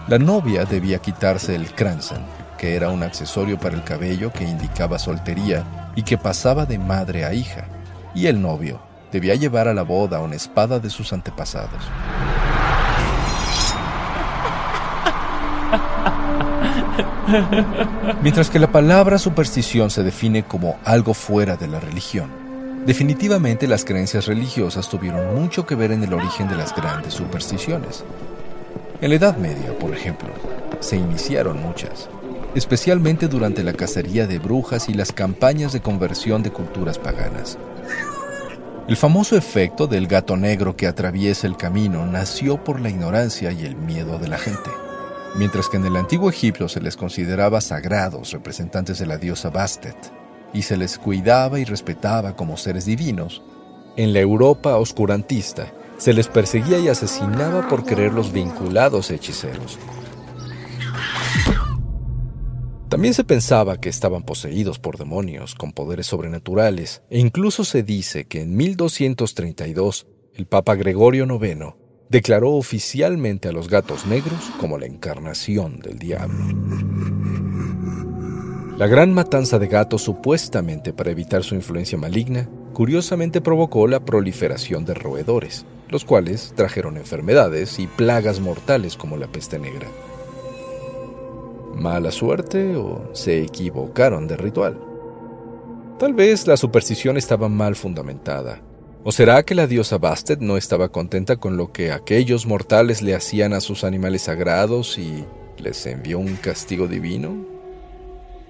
La 0.07 0.19
novia 0.19 0.65
debía 0.65 0.99
quitarse 0.99 1.55
el 1.55 1.73
kransen, 1.75 2.19
que 2.57 2.77
era 2.77 2.91
un 2.91 3.03
accesorio 3.03 3.59
para 3.59 3.75
el 3.75 3.83
cabello 3.83 4.33
que 4.33 4.45
indicaba 4.45 4.99
soltería 4.99 5.65
y 5.97 6.03
que 6.03 6.17
pasaba 6.17 6.65
de 6.65 6.79
madre 6.79 7.25
a 7.25 7.35
hija, 7.35 7.67
y 8.15 8.27
el 8.27 8.41
novio 8.41 8.81
debía 9.11 9.35
llevar 9.35 9.67
a 9.69 9.75
la 9.75 9.83
boda 9.83 10.21
una 10.21 10.37
espada 10.37 10.79
de 10.79 10.91
sus 10.91 11.13
antepasados. 11.13 11.83
Mientras 18.23 18.51
que 18.51 18.59
la 18.59 18.73
palabra 18.73 19.19
superstición 19.19 19.91
se 19.91 20.03
define 20.03 20.43
como 20.43 20.79
algo 20.85 21.15
fuera 21.15 21.57
de 21.57 21.69
la 21.69 21.81
religión, 21.81 22.49
Definitivamente 22.89 23.67
las 23.67 23.85
creencias 23.85 24.25
religiosas 24.25 24.89
tuvieron 24.89 25.35
mucho 25.35 25.67
que 25.67 25.75
ver 25.75 25.93
en 25.93 26.03
el 26.03 26.15
origen 26.15 26.49
de 26.49 26.57
las 26.57 26.75
grandes 26.75 27.13
supersticiones. 27.13 28.03
En 29.03 29.11
la 29.11 29.17
Edad 29.17 29.37
Media, 29.37 29.79
por 29.79 29.93
ejemplo, 29.93 30.31
se 30.81 30.97
iniciaron 30.97 31.61
muchas, 31.61 32.09
especialmente 32.55 33.29
durante 33.29 33.63
la 33.63 33.75
cacería 33.75 34.27
de 34.27 34.39
brujas 34.39 34.89
y 34.89 34.95
las 34.95 35.13
campañas 35.13 35.75
de 35.75 35.83
conversión 35.83 36.43
de 36.43 36.51
culturas 36.51 36.99
paganas. 36.99 37.59
El 38.89 38.97
famoso 38.97 39.37
efecto 39.37 39.87
del 39.87 40.07
gato 40.07 40.39
negro 40.39 40.75
que 40.75 40.87
atraviesa 40.87 41.47
el 41.47 41.59
camino 41.59 42.07
nació 42.07 42.65
por 42.65 42.81
la 42.81 42.89
ignorancia 42.89 43.53
y 43.53 43.67
el 43.67 43.77
miedo 43.77 44.19
de 44.19 44.29
la 44.29 44.39
gente. 44.39 44.71
Mientras 45.37 45.69
que 45.69 45.77
en 45.77 45.87
el 45.87 45.97
antiguo 45.97 46.31
Egipto 46.31 46.69
se 46.69 46.81
les 46.81 46.97
consideraba 46.97 47.61
sagrados 47.61 48.33
representantes 48.33 48.99
de 48.99 49.07
la 49.07 49.19
diosa 49.19 49.51
Bastet, 49.51 50.13
y 50.53 50.63
se 50.63 50.77
les 50.77 50.99
cuidaba 50.99 51.61
y 51.61 51.65
respetaba 51.65 52.35
como 52.35 52.57
seres 52.57 52.87
divinos, 52.87 53.43
en 53.97 54.13
la 54.13 54.21
Europa 54.21 54.77
oscurantista 54.77 55.73
se 55.99 56.13
les 56.13 56.29
perseguía 56.29 56.79
y 56.79 56.89
asesinaba 56.89 57.69
por 57.69 57.85
creerlos 57.85 58.33
vinculados 58.33 59.11
a 59.11 59.15
hechiceros. 59.15 59.79
También 62.89 63.13
se 63.13 63.25
pensaba 63.25 63.79
que 63.79 63.91
estaban 63.91 64.23
poseídos 64.23 64.79
por 64.79 64.97
demonios 64.97 65.55
con 65.55 65.73
poderes 65.73 66.07
sobrenaturales, 66.07 67.03
e 67.11 67.19
incluso 67.19 67.65
se 67.65 67.83
dice 67.83 68.27
que 68.27 68.41
en 68.41 68.57
1232 68.57 70.07
el 70.35 70.47
Papa 70.47 70.75
Gregorio 70.75 71.27
IX 71.27 71.75
declaró 72.09 72.53
oficialmente 72.53 73.49
a 73.49 73.53
los 73.53 73.69
gatos 73.69 74.07
negros 74.07 74.51
como 74.59 74.79
la 74.79 74.87
encarnación 74.87 75.81
del 75.81 75.99
diablo. 75.99 76.39
La 78.79 78.87
gran 78.87 79.13
matanza 79.13 79.59
de 79.59 79.67
gatos 79.67 80.03
supuestamente 80.03 80.93
para 80.93 81.11
evitar 81.11 81.43
su 81.43 81.55
influencia 81.55 81.99
maligna, 81.99 82.49
curiosamente 82.73 83.41
provocó 83.41 83.89
la 83.89 84.05
proliferación 84.05 84.85
de 84.85 84.95
roedores, 84.95 85.67
los 85.89 86.05
cuales 86.05 86.53
trajeron 86.55 86.97
enfermedades 86.97 87.79
y 87.81 87.89
plagas 87.89 88.39
mortales 88.39 88.97
como 88.97 89.17
la 89.17 89.27
peste 89.27 89.59
negra. 89.59 89.89
¿Mala 91.75 92.13
suerte 92.13 92.77
o 92.77 93.11
se 93.15 93.43
equivocaron 93.43 94.29
de 94.29 94.37
ritual? 94.37 94.81
Tal 95.99 96.15
vez 96.15 96.47
la 96.47 96.57
superstición 96.57 97.17
estaba 97.17 97.49
mal 97.49 97.75
fundamentada. 97.75 98.63
¿O 99.09 99.11
será 99.11 99.43
que 99.43 99.55
la 99.55 99.67
diosa 99.67 99.97
Bastet 99.97 100.41
no 100.41 100.59
estaba 100.59 100.91
contenta 100.91 101.37
con 101.37 101.57
lo 101.57 101.73
que 101.73 101.93
aquellos 101.93 102.45
mortales 102.45 103.01
le 103.01 103.15
hacían 103.15 103.55
a 103.55 103.63
sus 103.63 103.83
animales 103.83 104.21
sagrados 104.21 104.99
y 104.99 105.25
les 105.57 105.87
envió 105.87 106.19
un 106.19 106.37
castigo 106.37 106.87
divino? 106.87 107.35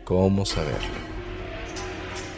¿Cómo 0.03 0.45
saberlo? 0.45 0.99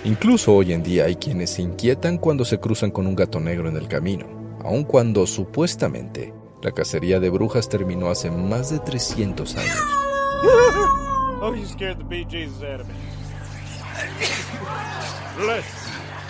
Incluso 0.05 0.55
hoy 0.55 0.75
en 0.75 0.83
día 0.83 1.07
hay 1.07 1.17
quienes 1.17 1.49
se 1.49 1.63
inquietan 1.63 2.19
cuando 2.19 2.45
se 2.45 2.61
cruzan 2.61 2.91
con 2.91 3.07
un 3.07 3.17
gato 3.17 3.41
negro 3.41 3.71
en 3.71 3.79
el 3.79 3.89
camino, 3.89 4.27
aun 4.63 4.85
cuando 4.85 5.27
supuestamente 5.27 6.35
la 6.63 6.73
cacería 6.73 7.21
de 7.21 7.31
brujas 7.31 7.71
terminó 7.71 8.11
hace 8.11 8.31
más 8.31 8.69
de 8.69 8.81
300 8.81 9.57
años. 9.57 9.79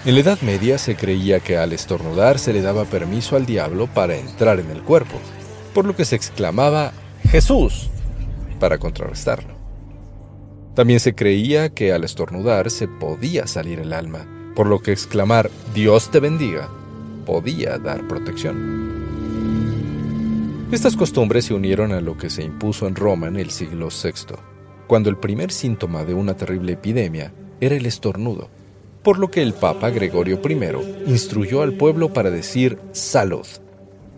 En 0.06 0.14
la 0.14 0.20
Edad 0.20 0.40
Media 0.40 0.78
se 0.78 0.96
creía 0.96 1.40
que 1.40 1.58
al 1.58 1.74
estornudar 1.74 2.38
se 2.38 2.54
le 2.54 2.62
daba 2.62 2.86
permiso 2.86 3.36
al 3.36 3.44
diablo 3.44 3.86
para 3.86 4.16
entrar 4.16 4.58
en 4.58 4.70
el 4.70 4.82
cuerpo, 4.82 5.18
por 5.74 5.84
lo 5.84 5.94
que 5.94 6.06
se 6.06 6.16
exclamaba 6.16 6.92
Jesús 7.28 7.90
para 8.58 8.78
contrarrestarlo. 8.78 9.54
También 10.74 11.00
se 11.00 11.14
creía 11.14 11.74
que 11.74 11.92
al 11.92 12.04
estornudar 12.04 12.70
se 12.70 12.88
podía 12.88 13.46
salir 13.46 13.78
el 13.78 13.92
alma, 13.92 14.26
por 14.56 14.66
lo 14.66 14.80
que 14.80 14.92
exclamar 14.92 15.50
Dios 15.74 16.10
te 16.10 16.18
bendiga 16.18 16.70
podía 17.26 17.76
dar 17.76 18.08
protección. 18.08 18.80
Estas 20.72 20.96
costumbres 20.96 21.44
se 21.44 21.52
unieron 21.52 21.92
a 21.92 22.00
lo 22.00 22.16
que 22.16 22.30
se 22.30 22.42
impuso 22.42 22.86
en 22.86 22.96
Roma 22.96 23.28
en 23.28 23.36
el 23.36 23.50
siglo 23.50 23.88
VI, 23.88 24.36
cuando 24.86 25.10
el 25.10 25.18
primer 25.18 25.52
síntoma 25.52 26.04
de 26.04 26.14
una 26.14 26.34
terrible 26.38 26.72
epidemia 26.72 27.34
era 27.60 27.76
el 27.76 27.84
estornudo, 27.84 28.48
por 29.02 29.18
lo 29.18 29.30
que 29.30 29.42
el 29.42 29.54
Papa 29.54 29.90
Gregorio 29.90 30.40
I 30.46 31.10
instruyó 31.10 31.62
al 31.62 31.72
pueblo 31.74 32.12
para 32.12 32.30
decir 32.30 32.78
salud, 32.92 33.46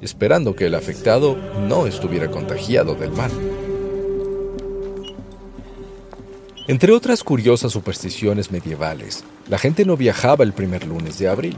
esperando 0.01 0.57
que 0.57 0.67
el 0.67 0.75
afectado 0.75 1.37
no 1.69 1.87
estuviera 1.87 2.31
contagiado 2.31 2.95
del 2.95 3.13
mal. 3.13 3.31
Entre 6.69 6.93
otras 6.93 7.25
curiosas 7.25 7.73
supersticiones 7.73 8.51
medievales, 8.51 9.25
la 9.49 9.59
gente 9.59 9.85
no 9.85 9.97
viajaba 9.97 10.45
el 10.45 10.53
primer 10.53 10.87
lunes 10.87 11.19
de 11.19 11.29
abril. 11.29 11.57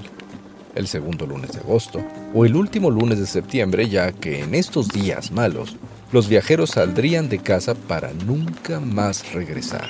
el 0.75 0.89
segundo 0.89 1.27
lunes 1.27 1.53
de 1.53 1.61
agosto 1.61 2.05
o 2.35 2.45
el 2.45 2.57
último 2.57 2.91
lunes 2.91 3.19
de 3.19 3.27
septiembre, 3.27 3.89
ya 3.89 4.13
que 4.13 4.43
en 4.43 4.55
estos 4.55 4.89
días 4.89 5.31
malos 5.31 5.77
los 6.13 6.29
viajeros 6.29 6.71
saldrían 6.71 7.29
de 7.29 7.39
casa 7.39 7.75
para 7.75 8.13
nunca 8.13 8.81
más 8.81 9.33
regresar. 9.33 9.89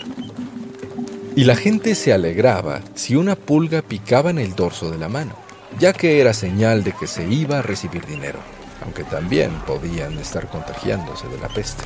Y 1.36 1.44
la 1.44 1.56
gente 1.56 1.96
se 1.96 2.12
alegraba 2.12 2.80
si 2.94 3.16
una 3.16 3.34
pulga 3.34 3.82
picaba 3.82 4.30
en 4.30 4.38
el 4.38 4.54
dorso 4.54 4.90
de 4.90 4.98
la 4.98 5.08
mano, 5.08 5.34
ya 5.80 5.92
que 5.92 6.20
era 6.20 6.32
señal 6.32 6.84
de 6.84 6.92
que 6.92 7.08
se 7.08 7.28
iba 7.28 7.58
a 7.58 7.62
recibir 7.62 8.06
dinero, 8.06 8.38
aunque 8.84 9.02
también 9.02 9.50
podían 9.66 10.16
estar 10.18 10.48
contagiándose 10.48 11.26
de 11.26 11.38
la 11.38 11.48
peste. 11.48 11.82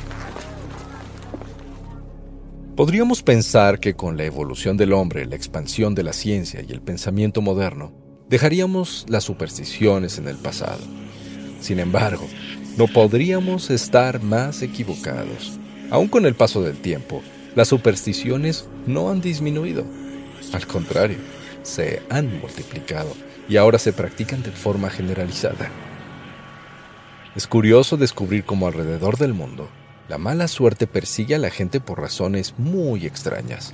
Podríamos 2.75 3.23
pensar 3.23 3.79
que 3.79 3.95
con 3.95 4.17
la 4.17 4.25
evolución 4.25 4.77
del 4.77 4.93
hombre, 4.93 5.25
la 5.25 5.35
expansión 5.35 5.95
de 5.95 6.03
la 6.03 6.13
ciencia 6.13 6.61
y 6.61 6.71
el 6.71 6.81
pensamiento 6.81 7.41
moderno, 7.41 7.91
dejaríamos 8.29 9.07
las 9.09 9.23
supersticiones 9.23 10.19
en 10.19 10.27
el 10.27 10.37
pasado. 10.37 10.83
Sin 11.59 11.79
embargo, 11.79 12.27
no 12.77 12.87
podríamos 12.87 13.71
estar 13.71 14.21
más 14.21 14.61
equivocados. 14.61 15.59
Aún 15.89 16.07
con 16.07 16.27
el 16.27 16.35
paso 16.35 16.61
del 16.61 16.77
tiempo, 16.77 17.23
las 17.55 17.67
supersticiones 17.67 18.67
no 18.85 19.09
han 19.09 19.21
disminuido. 19.21 19.85
Al 20.53 20.65
contrario, 20.67 21.17
se 21.63 22.01
han 22.09 22.39
multiplicado 22.39 23.13
y 23.47 23.57
ahora 23.57 23.79
se 23.79 23.93
practican 23.93 24.43
de 24.43 24.51
forma 24.51 24.89
generalizada. 24.89 25.69
Es 27.35 27.47
curioso 27.47 27.97
descubrir 27.97 28.43
cómo 28.43 28.67
alrededor 28.67 29.17
del 29.17 29.33
mundo 29.33 29.69
la 30.09 30.17
mala 30.17 30.47
suerte 30.47 30.87
persigue 30.87 31.35
a 31.35 31.39
la 31.39 31.51
gente 31.51 31.79
por 31.79 32.01
razones 32.01 32.55
muy 32.57 33.05
extrañas. 33.05 33.73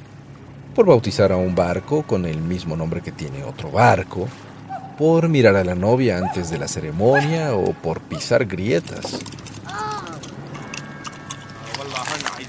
Por 0.75 0.85
bautizar 0.85 1.31
a 1.31 1.37
un 1.37 1.55
barco 1.55 2.03
con 2.03 2.25
el 2.25 2.39
mismo 2.39 2.75
nombre 2.75 3.01
que 3.01 3.13
tiene 3.13 3.45
otro 3.45 3.71
barco, 3.71 4.27
por 4.97 5.29
mirar 5.29 5.55
a 5.55 5.63
la 5.63 5.75
novia 5.75 6.17
antes 6.17 6.49
de 6.49 6.57
la 6.57 6.67
ceremonia 6.67 7.55
o 7.55 7.71
por 7.71 8.01
pisar 8.01 8.45
grietas. 8.45 9.19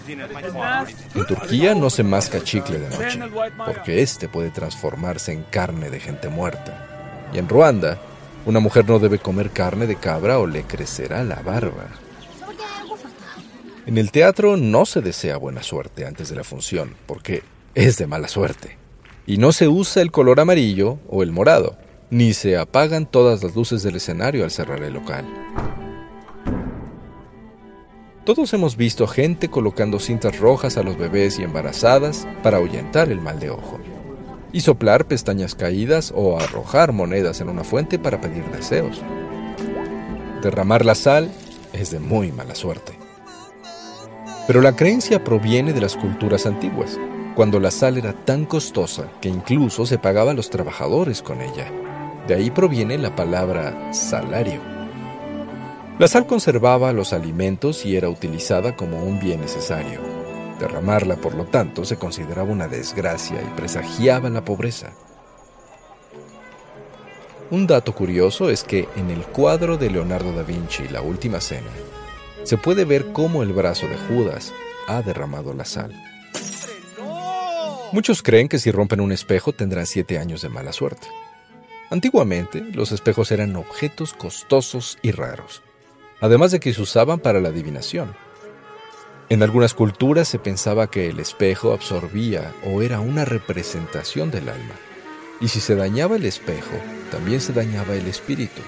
En 0.09 1.27
Turquía 1.27 1.75
no 1.75 1.91
se 1.91 2.03
masca 2.03 2.43
chicle 2.43 2.79
de 2.79 2.91
noche, 2.91 3.21
porque 3.57 4.03
este 4.03 4.29
puede 4.29 4.51
transformarse 4.51 5.33
en 5.33 5.43
carne 5.45 5.91
de 5.91 6.01
gente 6.01 6.29
muerta. 6.29 7.29
Y 7.33 7.39
en 7.39 7.49
Ruanda, 7.49 7.99
una 8.45 8.61
mujer 8.61 8.89
no 8.89 8.99
debe 8.99 9.19
comer 9.19 9.51
carne 9.51 9.87
de 9.87 9.97
cabra 9.97 10.39
o 10.39 10.47
le 10.47 10.63
crecerá 10.63 11.25
la 11.25 11.43
barba. 11.43 11.89
En 13.87 13.99
el 13.99 14.11
teatro 14.11 14.57
no 14.57 14.87
se 14.87 15.01
desea 15.01 15.37
buena 15.37 15.63
suerte 15.63 16.07
antes 16.07 16.29
de 16.29 16.37
la 16.37 16.45
función, 16.45 16.95
porque 17.07 17.43
es 17.75 17.99
de 17.99 18.07
mala 18.07 18.29
suerte. 18.29 18.79
Y 19.27 19.39
no 19.39 19.53
se 19.53 19.69
usa 19.69 20.03
el 20.03 20.13
color 20.13 20.41
amarillo 20.41 20.99
o 21.09 21.23
el 21.23 21.33
morado, 21.33 21.77
ni 22.11 22.33
se 22.33 22.57
apagan 22.57 23.07
todas 23.07 23.43
las 23.43 23.55
luces 23.55 23.83
del 23.83 23.97
escenario 23.97 24.45
al 24.45 24.51
cerrar 24.51 24.83
el 24.83 24.95
local. 24.95 25.25
Todos 28.27 28.53
hemos 28.55 28.77
visto 28.77 29.07
gente 29.07 29.49
colocando 29.49 30.01
cintas 30.01 30.41
rojas 30.41 30.77
a 30.77 30.83
los 30.83 30.99
bebés 30.99 31.39
y 31.39 31.45
embarazadas 31.45 32.27
para 32.43 32.57
ahuyentar 32.57 33.09
el 33.09 33.21
mal 33.21 33.39
de 33.39 33.51
ojo, 33.51 33.79
y 34.53 34.63
soplar 34.63 35.05
pestañas 35.05 35.55
caídas 35.55 36.13
o 36.13 36.37
arrojar 36.37 36.93
monedas 36.93 37.41
en 37.41 37.49
una 37.49 37.63
fuente 37.63 38.01
para 38.01 38.21
pedir 38.21 38.45
deseos. 38.51 39.01
Derramar 40.43 40.85
la 40.85 40.97
sal 40.97 41.31
es 41.73 41.93
de 41.93 42.01
muy 42.01 42.33
mala 42.33 42.57
suerte. 42.57 42.99
Pero 44.49 44.61
la 44.61 44.75
creencia 44.75 45.23
proviene 45.23 45.73
de 45.73 45.83
las 45.83 45.95
culturas 45.95 46.47
antiguas, 46.47 46.99
cuando 47.37 47.61
la 47.61 47.71
sal 47.71 47.97
era 47.97 48.13
tan 48.13 48.45
costosa 48.45 49.09
que 49.21 49.29
incluso 49.29 49.87
se 49.87 49.99
pagaba 49.99 50.33
a 50.33 50.35
los 50.35 50.51
trabajadores 50.51 51.23
con 51.23 51.41
ella. 51.43 51.71
De 52.27 52.35
ahí 52.35 52.51
proviene 52.51 52.99
la 52.99 53.15
palabra 53.15 53.93
salario. 53.93 54.76
La 55.99 56.09
sal 56.09 56.27
conservaba 56.27 56.93
los 56.93 57.15
alimentos 57.15 57.87
y 57.87 57.97
era 57.97 58.11
utilizada 58.11 58.77
como 58.77 59.03
un 59.03 59.19
bien 59.19 59.41
necesario. 59.41 59.99
Derramarla, 60.61 61.17
por 61.17 61.35
lo 61.35 61.47
tanto, 61.47 61.87
se 61.87 61.97
consideraba 61.97 62.51
una 62.51 62.69
desgracia 62.69 63.41
y 63.41 63.57
presagiaba 63.57 64.29
la 64.29 64.45
pobreza. 64.45 64.93
Un 67.51 67.67
dato 67.67 67.95
curioso 67.95 68.51
es 68.51 68.63
que 68.63 68.89
en 68.97 69.09
el 69.11 69.23
cuadro 69.23 69.79
de 69.79 69.89
Leonardo 69.89 70.33
da 70.33 70.43
Vinci, 70.43 70.87
La 70.89 71.01
Última 71.01 71.41
Cena, 71.41 71.71
se 72.43 72.59
puede 72.59 72.85
ver 72.85 73.13
cómo 73.13 73.43
el 73.43 73.55
brazo 73.55 73.87
de 73.87 73.97
Judas 73.97 74.53
ha 74.89 75.01
derramado 75.01 75.55
la 75.55 75.65
sal. 75.65 75.95
Muchos 77.93 78.23
creen 78.23 78.49
que 78.49 78.59
si 78.59 78.71
rompen 78.71 79.01
un 79.01 79.13
espejo 79.13 79.53
tendrán 79.53 79.87
siete 79.87 80.19
años 80.19 80.43
de 80.43 80.51
mala 80.51 80.75
suerte. 80.75 81.07
Antiguamente, 81.89 82.61
los 82.61 82.93
espejos 82.93 83.31
eran 83.31 83.57
objetos 83.57 84.13
costosos 84.13 84.99
y 85.03 85.13
raros, 85.13 85.63
además 86.21 86.51
de 86.51 86.61
que 86.61 86.73
se 86.73 86.83
usaban 86.83 87.21
para 87.21 87.41
la 87.41 87.49
adivinación. 87.49 88.15
En 89.29 89.43
algunas 89.43 89.75
culturas 89.75 90.29
se 90.29 90.39
pensaba 90.39 90.89
que 90.89 91.09
el 91.09 91.19
espejo 91.19 91.73
absorbía 91.73 92.55
o 92.65 92.83
era 92.83 93.01
una 93.01 93.25
representación 93.25 94.31
del 94.31 94.49
alma, 94.49 94.75
y 95.41 95.49
si 95.49 95.61
se 95.61 95.75
dañaba 95.75 96.17
el 96.17 96.25
espejo, 96.25 96.77
también 97.11 97.41
se 97.41 97.53
dañaba 97.53 97.95
el 97.95 98.07
espíritu. 98.07 98.63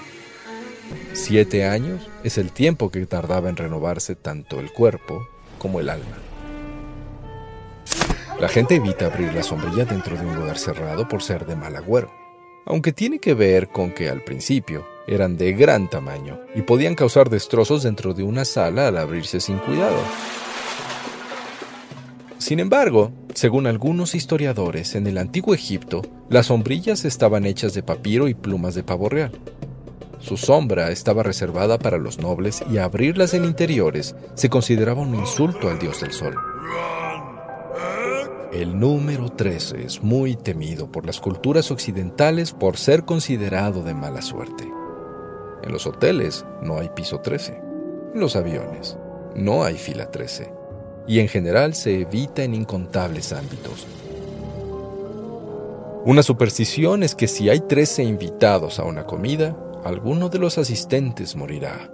Siete 1.13 1.65
años 1.65 2.07
es 2.23 2.37
el 2.37 2.51
tiempo 2.51 2.91
que 2.91 3.05
tardaba 3.05 3.49
en 3.49 3.55
renovarse 3.55 4.15
tanto 4.15 4.59
el 4.59 4.71
cuerpo 4.71 5.27
como 5.57 5.79
el 5.79 5.89
alma. 5.89 6.17
La 8.39 8.47
gente 8.47 8.75
evita 8.75 9.07
abrir 9.07 9.33
la 9.33 9.43
sombrilla 9.43 9.85
dentro 9.85 10.17
de 10.17 10.25
un 10.25 10.35
lugar 10.35 10.57
cerrado 10.57 11.07
por 11.07 11.21
ser 11.21 11.45
de 11.45 11.55
mal 11.55 11.75
agüero, 11.75 12.11
aunque 12.65 12.93
tiene 12.93 13.19
que 13.19 13.33
ver 13.33 13.69
con 13.69 13.91
que 13.91 14.09
al 14.09 14.23
principio 14.23 14.85
eran 15.09 15.37
de 15.37 15.53
gran 15.53 15.89
tamaño 15.89 16.39
y 16.55 16.61
podían 16.61 16.95
causar 16.95 17.29
destrozos 17.29 17.83
dentro 17.83 18.13
de 18.13 18.23
una 18.23 18.45
sala 18.45 18.87
al 18.87 18.97
abrirse 18.97 19.39
sin 19.39 19.57
cuidado. 19.57 19.97
Sin 22.37 22.59
embargo, 22.59 23.11
según 23.33 23.67
algunos 23.67 24.15
historiadores, 24.15 24.95
en 24.95 25.07
el 25.07 25.17
antiguo 25.17 25.53
Egipto, 25.53 26.01
las 26.29 26.47
sombrillas 26.47 27.05
estaban 27.05 27.45
hechas 27.45 27.73
de 27.73 27.83
papiro 27.83 28.27
y 28.27 28.33
plumas 28.33 28.75
de 28.75 28.83
pavo 28.83 29.09
real, 29.09 29.31
su 30.19 30.35
sombra 30.35 30.91
estaba 30.91 31.23
reservada 31.23 31.79
para 31.79 31.97
los 31.97 32.19
nobles 32.19 32.61
y 32.69 32.77
abrirlas 32.77 33.33
en 33.33 33.45
interiores 33.45 34.15
se 34.33 34.49
consideraba 34.49 35.01
un 35.01 35.15
insulto 35.15 35.69
al 35.69 35.79
dios 35.79 36.01
del 36.01 36.11
sol. 36.11 36.35
El 38.51 38.77
número 38.77 39.29
13 39.29 39.85
es 39.85 40.03
muy 40.03 40.35
temido 40.35 40.91
por 40.91 41.05
las 41.05 41.21
culturas 41.21 41.71
occidentales 41.71 42.51
por 42.51 42.77
ser 42.77 43.05
considerado 43.05 43.81
de 43.83 43.93
mala 43.93 44.21
suerte. 44.21 44.78
En 45.63 45.71
los 45.71 45.85
hoteles 45.85 46.45
no 46.61 46.79
hay 46.79 46.89
piso 46.89 47.19
13. 47.19 47.61
En 48.13 48.19
los 48.19 48.35
aviones 48.35 48.97
no 49.35 49.63
hay 49.63 49.75
fila 49.77 50.09
13. 50.09 50.51
Y 51.07 51.19
en 51.19 51.27
general 51.27 51.73
se 51.73 52.01
evita 52.01 52.43
en 52.43 52.53
incontables 52.53 53.33
ámbitos. 53.33 53.87
Una 56.05 56.23
superstición 56.23 57.03
es 57.03 57.13
que 57.13 57.27
si 57.27 57.49
hay 57.49 57.59
13 57.59 58.03
invitados 58.03 58.79
a 58.79 58.85
una 58.85 59.05
comida, 59.05 59.57
alguno 59.83 60.29
de 60.29 60.39
los 60.39 60.57
asistentes 60.57 61.35
morirá. 61.35 61.91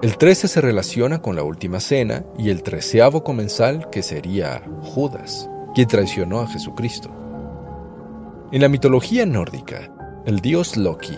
El 0.00 0.16
13 0.16 0.48
se 0.48 0.60
relaciona 0.60 1.20
con 1.20 1.36
la 1.36 1.42
última 1.42 1.80
cena 1.80 2.24
y 2.38 2.50
el 2.50 2.62
treceavo 2.62 3.24
comensal 3.24 3.90
que 3.90 4.02
sería 4.02 4.62
Judas, 4.82 5.50
quien 5.74 5.88
traicionó 5.88 6.40
a 6.40 6.46
Jesucristo. 6.46 7.10
En 8.50 8.62
la 8.62 8.68
mitología 8.68 9.26
nórdica, 9.26 9.92
el 10.24 10.40
dios 10.40 10.76
Loki 10.76 11.16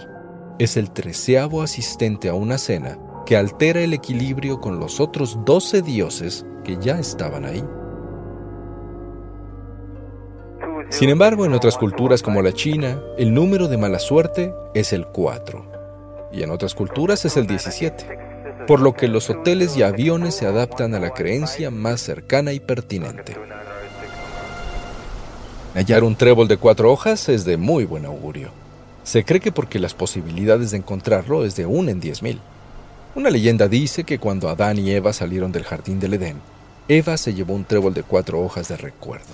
es 0.61 0.77
el 0.77 0.91
treceavo 0.91 1.63
asistente 1.63 2.29
a 2.29 2.35
una 2.35 2.59
cena 2.59 2.99
que 3.25 3.35
altera 3.39 3.81
el 3.81 3.95
equilibrio 3.95 4.61
con 4.61 4.79
los 4.79 5.01
otros 5.01 5.39
doce 5.47 5.81
dioses 5.81 6.45
que 6.65 6.77
ya 6.77 6.99
estaban 6.99 7.47
ahí. 7.47 7.65
Sin 10.91 11.09
embargo, 11.09 11.47
en 11.47 11.55
otras 11.55 11.79
culturas 11.79 12.21
como 12.21 12.43
la 12.43 12.53
China, 12.53 13.01
el 13.17 13.33
número 13.33 13.69
de 13.69 13.79
mala 13.79 13.99
suerte 13.99 14.53
es 14.75 14.93
el 14.93 15.07
4 15.07 15.65
y 16.31 16.43
en 16.43 16.51
otras 16.51 16.75
culturas 16.75 17.25
es 17.25 17.39
el 17.39 17.47
17, 17.47 18.19
por 18.67 18.81
lo 18.81 18.93
que 18.93 19.09
los 19.09 19.31
hoteles 19.31 19.79
y 19.79 19.83
aviones 19.83 20.35
se 20.35 20.47
adaptan 20.47 20.95
a 20.95 21.01
la 21.01 21.15
creencia 21.15 21.71
más 21.71 22.03
cercana 22.03 22.53
y 22.53 22.61
pertinente. 22.61 23.35
Hallar 25.75 26.05
un 26.05 26.17
trébol 26.17 26.49
de 26.49 26.59
cuatro 26.59 26.93
hojas 26.93 27.31
es 27.31 27.47
de 27.47 27.57
muy 27.57 27.87
buen 27.87 28.05
augurio. 28.05 28.51
Se 29.05 29.25
cree 29.25 29.41
que 29.41 29.53
porque 29.53 29.79
las 29.79 29.95
posibilidades 29.95 30.71
de 30.71 30.79
encontrarlo 30.79 31.45
es 31.45 31.57
de 31.57 31.67
una 31.67 31.91
en 31.91 32.01
diez 32.01 32.23
mil. 32.23 32.41
Una 33.15 33.31
leyenda 33.31 33.67
dice 33.67 34.05
que 34.05 34.19
cuando 34.19 34.49
Adán 34.49 34.79
y 34.79 34.91
Eva 34.91 35.13
salieron 35.13 35.51
del 35.53 35.65
jardín 35.65 35.99
del 35.99 36.15
Edén, 36.15 36.37
Eva 36.89 37.17
se 37.17 37.35
llevó 37.35 37.55
un 37.55 37.65
trébol 37.65 37.95
de 37.95 38.03
cuatro 38.03 38.41
hojas 38.41 38.69
de 38.69 38.77
recuerdo. 38.77 39.27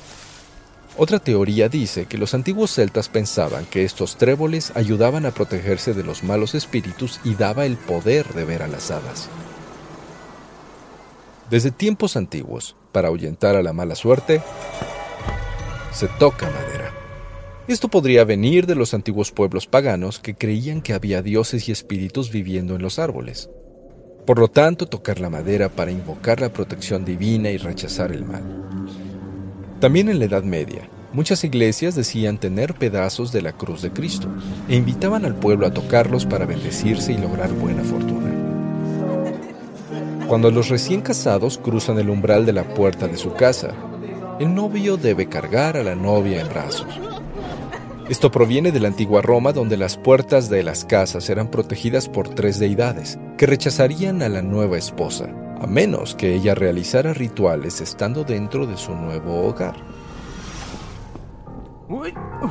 Otra 0.99 1.19
teoría 1.19 1.69
dice 1.69 2.07
que 2.07 2.17
los 2.17 2.33
antiguos 2.33 2.75
celtas 2.75 3.11
pensaban 3.11 3.67
que 3.67 3.85
estos 3.85 4.17
tréboles 4.17 4.73
ayudaban 4.75 5.27
a 5.27 5.31
protegerse 5.31 5.93
de 5.93 6.03
los 6.03 6.25
malos 6.25 6.55
espíritus 6.55 7.21
y 7.23 7.35
daba 7.35 7.67
el 7.67 7.77
poder 7.77 8.33
de 8.33 8.47
ver 8.47 8.63
a 8.63 8.69
las 8.69 8.91
hadas. 8.91 9.29
Desde 11.51 11.71
tiempos 11.71 12.17
antiguos, 12.17 12.77
para 12.93 13.09
ahuyentar 13.09 13.57
a 13.57 13.63
la 13.63 13.75
mala 13.75 13.95
suerte, 13.95 14.41
se 15.93 16.09
toca 16.09 16.47
madera. 16.51 16.86
Esto 17.69 17.89
podría 17.89 18.23
venir 18.25 18.65
de 18.67 18.77
los 18.77 18.95
antiguos 18.95 19.33
pueblos 19.33 19.67
paganos 19.67 20.21
que 20.21 20.37
creían 20.37 20.81
que 20.81 20.93
había 20.93 21.21
dioses 21.21 21.69
y 21.69 21.73
espíritus 21.73 22.31
viviendo 22.31 22.77
en 22.77 22.83
los 22.83 23.01
árboles. 23.01 23.51
Por 24.25 24.39
lo 24.39 24.47
tanto, 24.47 24.87
tocar 24.87 25.19
la 25.19 25.31
madera 25.31 25.69
para 25.69 25.91
invocar 25.91 26.41
la 26.41 26.53
protección 26.53 27.05
divina 27.05 27.51
y 27.51 27.57
rechazar 27.57 28.13
el 28.13 28.25
mal. 28.25 28.45
También 29.81 30.09
en 30.09 30.21
la 30.21 30.27
Edad 30.27 30.45
Media, 30.45 30.89
muchas 31.13 31.43
iglesias 31.43 31.97
decían 31.97 32.39
tener 32.39 32.75
pedazos 32.75 33.33
de 33.33 33.43
la 33.43 33.51
cruz 33.53 33.83
de 33.83 33.91
Cristo 33.91 34.29
e 34.69 34.77
invitaban 34.77 35.25
al 35.25 35.35
pueblo 35.35 35.67
a 35.67 35.75
tocarlos 35.75 36.25
para 36.25 36.47
bendecirse 36.47 37.15
y 37.15 37.19
lograr 37.19 37.51
buena 37.53 37.83
fortuna. 37.83 38.31
Cuando 40.29 40.53
los 40.53 40.69
recién 40.69 41.01
casados 41.01 41.59
cruzan 41.59 41.99
el 41.99 42.11
umbral 42.11 42.47
de 42.47 42.53
la 42.53 42.63
puerta 42.75 43.09
de 43.09 43.17
su 43.17 43.33
casa, 43.33 43.75
el 44.39 44.55
novio 44.55 44.97
debe 44.97 45.29
cargar 45.29 45.77
a 45.77 45.83
la 45.83 45.97
novia 45.97 46.41
en 46.41 46.49
brazos. 46.49 47.06
Esto 48.09 48.31
proviene 48.31 48.71
de 48.71 48.79
la 48.79 48.87
antigua 48.87 49.21
Roma 49.21 49.53
donde 49.53 49.77
las 49.77 49.97
puertas 49.97 50.49
de 50.49 50.63
las 50.63 50.85
casas 50.85 51.29
eran 51.29 51.51
protegidas 51.51 52.09
por 52.09 52.29
tres 52.29 52.61
deidades 52.61 53.19
que 53.37 53.47
rechazarían 53.47 54.23
a 54.23 54.29
la 54.29 54.43
nueva 54.43 54.79
esposa, 54.79 55.29
a 55.61 55.67
menos 55.67 56.15
que 56.15 56.33
ella 56.33 56.55
realizara 56.55 57.15
rituales 57.15 57.81
estando 57.81 58.23
dentro 58.23 58.65
de 58.65 58.77
su 58.77 58.95
nuevo 58.95 59.49
hogar. 59.49 59.75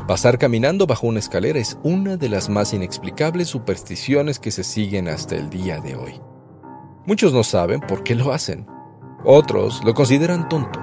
Pasar 0.10 0.38
caminando 0.38 0.88
bajo 0.88 1.08
una 1.08 1.20
escalera 1.20 1.58
es 1.58 1.78
una 1.84 2.18
de 2.18 2.28
las 2.28 2.50
más 2.50 2.74
inexplicables 2.74 3.48
supersticiones 3.48 4.40
que 4.40 4.52
se 4.52 4.66
siguen 4.66 5.08
hasta 5.08 5.38
el 5.38 5.50
día 5.50 5.80
de 5.80 5.96
hoy. 5.96 6.20
Muchos 7.06 7.32
no 7.32 7.46
saben 7.46 7.80
por 7.80 8.04
qué 8.04 8.14
lo 8.14 8.34
hacen. 8.34 8.68
Otros 9.24 9.82
lo 9.86 9.94
consideran 9.94 10.50
tonto, 10.50 10.82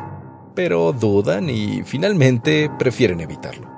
pero 0.54 0.94
dudan 0.94 1.50
y 1.50 1.82
finalmente 1.84 2.70
prefieren 2.78 3.20
evitarlo 3.20 3.71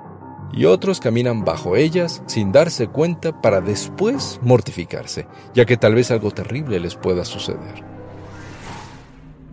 y 0.55 0.65
otros 0.65 0.99
caminan 0.99 1.43
bajo 1.43 1.75
ellas 1.75 2.23
sin 2.27 2.51
darse 2.51 2.87
cuenta 2.87 3.41
para 3.41 3.61
después 3.61 4.39
mortificarse, 4.41 5.27
ya 5.53 5.65
que 5.65 5.77
tal 5.77 5.93
vez 5.93 6.11
algo 6.11 6.31
terrible 6.31 6.79
les 6.79 6.95
pueda 6.95 7.25
suceder. 7.25 7.83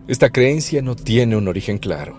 Esta 0.07 0.29
creencia 0.29 0.81
no 0.81 0.95
tiene 0.95 1.35
un 1.35 1.47
origen 1.47 1.77
claro, 1.77 2.17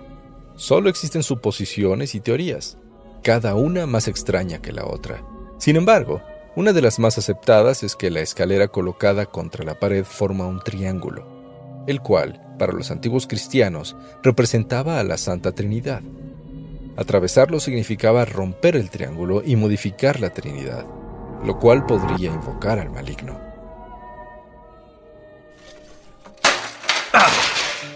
solo 0.57 0.88
existen 0.88 1.23
suposiciones 1.23 2.14
y 2.14 2.20
teorías, 2.20 2.79
cada 3.23 3.55
una 3.55 3.87
más 3.87 4.07
extraña 4.07 4.61
que 4.61 4.73
la 4.73 4.87
otra. 4.87 5.25
Sin 5.59 5.77
embargo, 5.77 6.20
una 6.57 6.73
de 6.73 6.83
las 6.83 6.99
más 6.99 7.18
aceptadas 7.18 7.83
es 7.83 7.97
que 7.97 8.11
la 8.11 8.20
escalera 8.20 8.68
colocada 8.68 9.27
contra 9.27 9.64
la 9.64 9.81
pared 9.81 10.05
forma 10.05 10.47
un 10.47 10.61
triángulo, 10.61 11.27
el 11.87 12.01
cual, 12.01 12.40
para 12.59 12.73
los 12.73 12.90
antiguos 12.90 13.27
cristianos, 13.27 13.97
representaba 14.23 15.01
a 15.01 15.05
la 15.05 15.16
Santa 15.16 15.53
Trinidad, 15.53 16.03
Atravesarlo 16.96 17.59
significaba 17.59 18.24
romper 18.24 18.76
el 18.76 18.88
triángulo 18.88 19.42
y 19.44 19.57
modificar 19.57 20.20
la 20.20 20.30
Trinidad, 20.30 20.85
lo 21.44 21.59
cual 21.59 21.87
podría 21.87 22.33
invocar 22.33 22.78
al 22.78 22.90
maligno. 22.90 23.40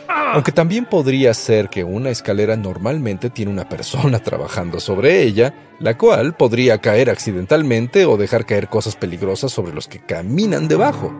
Aunque 0.09 0.53
también 0.53 0.85
podría 0.85 1.33
ser 1.33 1.69
que 1.69 1.85
una 1.85 2.11
escalera 2.11 2.57
normalmente 2.57 3.31
tiene 3.31 3.53
una 3.53 3.69
persona 3.69 4.19
trabajando 4.23 4.81
sobre 4.81 5.23
ella, 5.23 5.55
la 5.79 5.97
cual 5.97 6.35
podría 6.35 6.79
caer 6.79 7.09
accidentalmente 7.09 8.05
o 8.05 8.17
dejar 8.17 8.47
caer 8.47 8.69
cosas 8.69 8.97
peligrosas 8.97 9.53
sobre 9.53 9.73
los 9.73 9.87
que 9.87 10.05
caminan 10.05 10.67
debajo. 10.67 11.15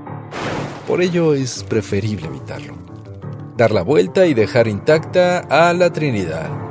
Por 0.87 1.01
ello 1.01 1.35
es 1.35 1.63
preferible 1.63 2.27
evitarlo. 2.27 2.77
Dar 3.57 3.71
la 3.71 3.83
vuelta 3.83 4.27
y 4.27 4.35
dejar 4.35 4.69
intacta 4.69 5.39
a 5.39 5.73
la 5.73 5.93
Trinidad 5.93 6.68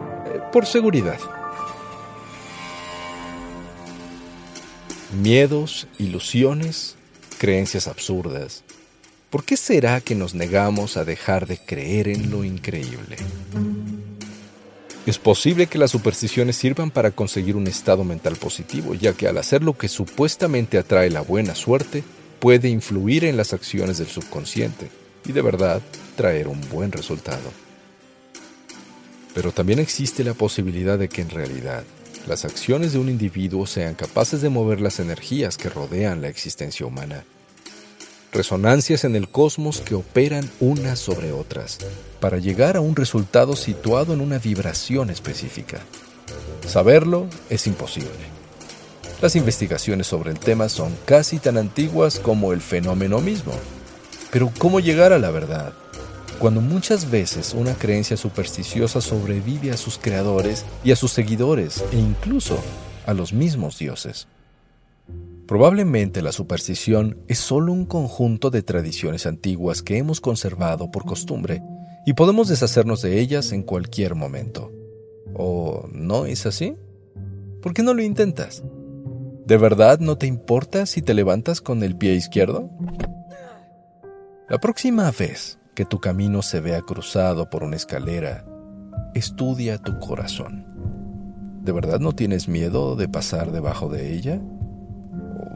por 0.57 0.65
seguridad. 0.65 1.19
Miedos, 5.21 5.87
ilusiones, 5.99 6.95
creencias 7.37 7.87
absurdas. 7.87 8.63
¿Por 9.29 9.43
qué 9.43 9.55
será 9.55 10.01
que 10.01 10.15
nos 10.15 10.33
negamos 10.33 10.97
a 10.97 11.05
dejar 11.05 11.45
de 11.45 11.59
creer 11.59 12.07
en 12.07 12.31
lo 12.31 12.43
increíble? 12.43 13.17
Es 15.05 15.19
posible 15.19 15.67
que 15.67 15.77
las 15.77 15.91
supersticiones 15.91 16.55
sirvan 16.55 16.89
para 16.89 17.11
conseguir 17.11 17.55
un 17.55 17.67
estado 17.67 18.03
mental 18.03 18.35
positivo, 18.35 18.95
ya 18.95 19.13
que 19.13 19.27
al 19.27 19.37
hacer 19.37 19.61
lo 19.61 19.77
que 19.77 19.87
supuestamente 19.87 20.79
atrae 20.79 21.11
la 21.11 21.21
buena 21.21 21.53
suerte, 21.53 22.03
puede 22.39 22.67
influir 22.67 23.25
en 23.25 23.37
las 23.37 23.53
acciones 23.53 23.99
del 23.99 24.07
subconsciente 24.07 24.89
y 25.23 25.33
de 25.33 25.41
verdad 25.43 25.83
traer 26.15 26.47
un 26.47 26.59
buen 26.71 26.91
resultado. 26.91 27.66
Pero 29.37 29.51
también 29.51 29.77
existe 29.77 30.23
la 30.23 30.33
posibilidad 30.33 30.97
de 30.97 31.09
que 31.09 31.21
en 31.21 31.29
realidad 31.29 31.83
las 32.25 32.43
acciones 32.43 32.93
de 32.93 32.97
un 32.97 33.07
individuo 33.07 33.67
sean 33.67 33.93
capaces 33.93 34.41
de 34.41 34.49
mover 34.49 34.81
las 34.81 34.99
energías 34.99 35.57
que 35.57 35.69
rodean 35.69 36.23
la 36.23 36.27
existencia 36.27 36.87
humana. 36.87 37.23
Resonancias 38.33 39.03
en 39.03 39.15
el 39.15 39.29
cosmos 39.29 39.81
que 39.81 39.93
operan 39.93 40.49
unas 40.59 40.97
sobre 40.97 41.33
otras 41.33 41.77
para 42.19 42.39
llegar 42.39 42.77
a 42.77 42.81
un 42.81 42.95
resultado 42.95 43.55
situado 43.55 44.11
en 44.11 44.21
una 44.21 44.39
vibración 44.39 45.11
específica. 45.11 45.81
Saberlo 46.65 47.27
es 47.51 47.67
imposible. 47.67 48.09
Las 49.21 49.35
investigaciones 49.35 50.07
sobre 50.07 50.31
el 50.31 50.39
tema 50.39 50.67
son 50.67 50.97
casi 51.05 51.37
tan 51.37 51.59
antiguas 51.59 52.17
como 52.17 52.53
el 52.53 52.61
fenómeno 52.61 53.19
mismo. 53.19 53.53
Pero 54.31 54.51
¿cómo 54.57 54.79
llegar 54.79 55.13
a 55.13 55.19
la 55.19 55.29
verdad? 55.29 55.73
Cuando 56.39 56.61
muchas 56.61 57.09
veces 57.09 57.53
una 57.53 57.73
creencia 57.73 58.15
supersticiosa 58.15 59.01
sobrevive 59.01 59.71
a 59.71 59.77
sus 59.77 59.97
creadores 59.97 60.65
y 60.83 60.91
a 60.91 60.95
sus 60.95 61.11
seguidores 61.11 61.83
e 61.91 61.97
incluso 61.97 62.59
a 63.05 63.13
los 63.13 63.33
mismos 63.33 63.79
dioses. 63.79 64.27
Probablemente 65.47 66.21
la 66.21 66.31
superstición 66.31 67.19
es 67.27 67.39
solo 67.39 67.71
un 67.71 67.85
conjunto 67.85 68.49
de 68.49 68.61
tradiciones 68.61 69.25
antiguas 69.25 69.81
que 69.81 69.97
hemos 69.97 70.19
conservado 70.19 70.91
por 70.91 71.05
costumbre 71.05 71.63
y 72.05 72.13
podemos 72.13 72.49
deshacernos 72.49 73.01
de 73.01 73.19
ellas 73.19 73.51
en 73.51 73.63
cualquier 73.63 74.13
momento. 74.13 74.71
¿O 75.33 75.87
no 75.91 76.25
es 76.25 76.45
así? 76.45 76.75
¿Por 77.61 77.73
qué 77.73 77.81
no 77.81 77.93
lo 77.93 78.01
intentas? 78.01 78.63
¿De 79.45 79.57
verdad 79.57 79.99
no 79.99 80.17
te 80.17 80.27
importa 80.27 80.85
si 80.85 81.01
te 81.01 81.13
levantas 81.13 81.61
con 81.61 81.81
el 81.81 81.95
pie 81.95 82.15
izquierdo? 82.15 82.69
La 84.49 84.59
próxima 84.59 85.11
vez 85.11 85.56
que 85.77 85.85
tu 85.85 85.99
camino 85.99 86.41
se 86.41 86.59
vea 86.59 86.81
cruzado 86.81 87.51
por 87.51 87.61
una 87.61 87.75
escalera, 87.75 88.43
estudia 89.13 89.77
tu 89.77 89.99
corazón. 89.99 90.65
¿De 91.61 91.71
verdad 91.71 91.99
no 91.99 92.13
tienes 92.13 92.47
miedo 92.47 92.95
de 92.95 93.07
pasar 93.07 93.51
debajo 93.51 93.87
de 93.87 94.11
ella? 94.15 94.41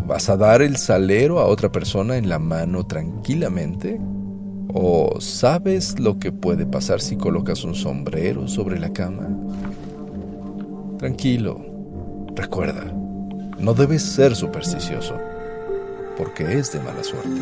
¿Vas 0.05 0.29
a 0.29 0.38
dar 0.38 0.62
el 0.62 0.77
salero 0.77 1.39
a 1.39 1.47
otra 1.47 1.71
persona 1.71 2.17
en 2.17 2.29
la 2.29 2.38
mano 2.38 2.86
tranquilamente? 2.86 3.99
¿O 4.71 5.19
sabes 5.19 5.99
lo 5.99 6.19
que 6.19 6.31
puede 6.31 6.67
pasar 6.67 7.01
si 7.01 7.15
colocas 7.15 7.63
un 7.63 7.73
sombrero 7.73 8.47
sobre 8.47 8.79
la 8.79 8.93
cama? 8.93 9.27
Tranquilo, 10.99 11.65
recuerda, 12.36 12.93
no 13.57 13.73
debes 13.73 14.03
ser 14.03 14.36
supersticioso, 14.36 15.15
porque 16.15 16.60
es 16.60 16.71
de 16.73 16.79
mala 16.79 17.03
suerte. 17.03 17.41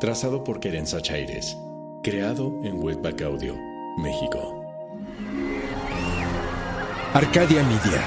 Trazado 0.00 0.44
por 0.44 0.60
Querenza 0.60 1.02
Chaires. 1.02 1.58
Creado 2.04 2.52
en 2.62 2.80
Webback 2.80 3.20
Audio, 3.22 3.56
México. 3.96 4.64
Arcadia 7.12 7.64
Media. 7.64 8.06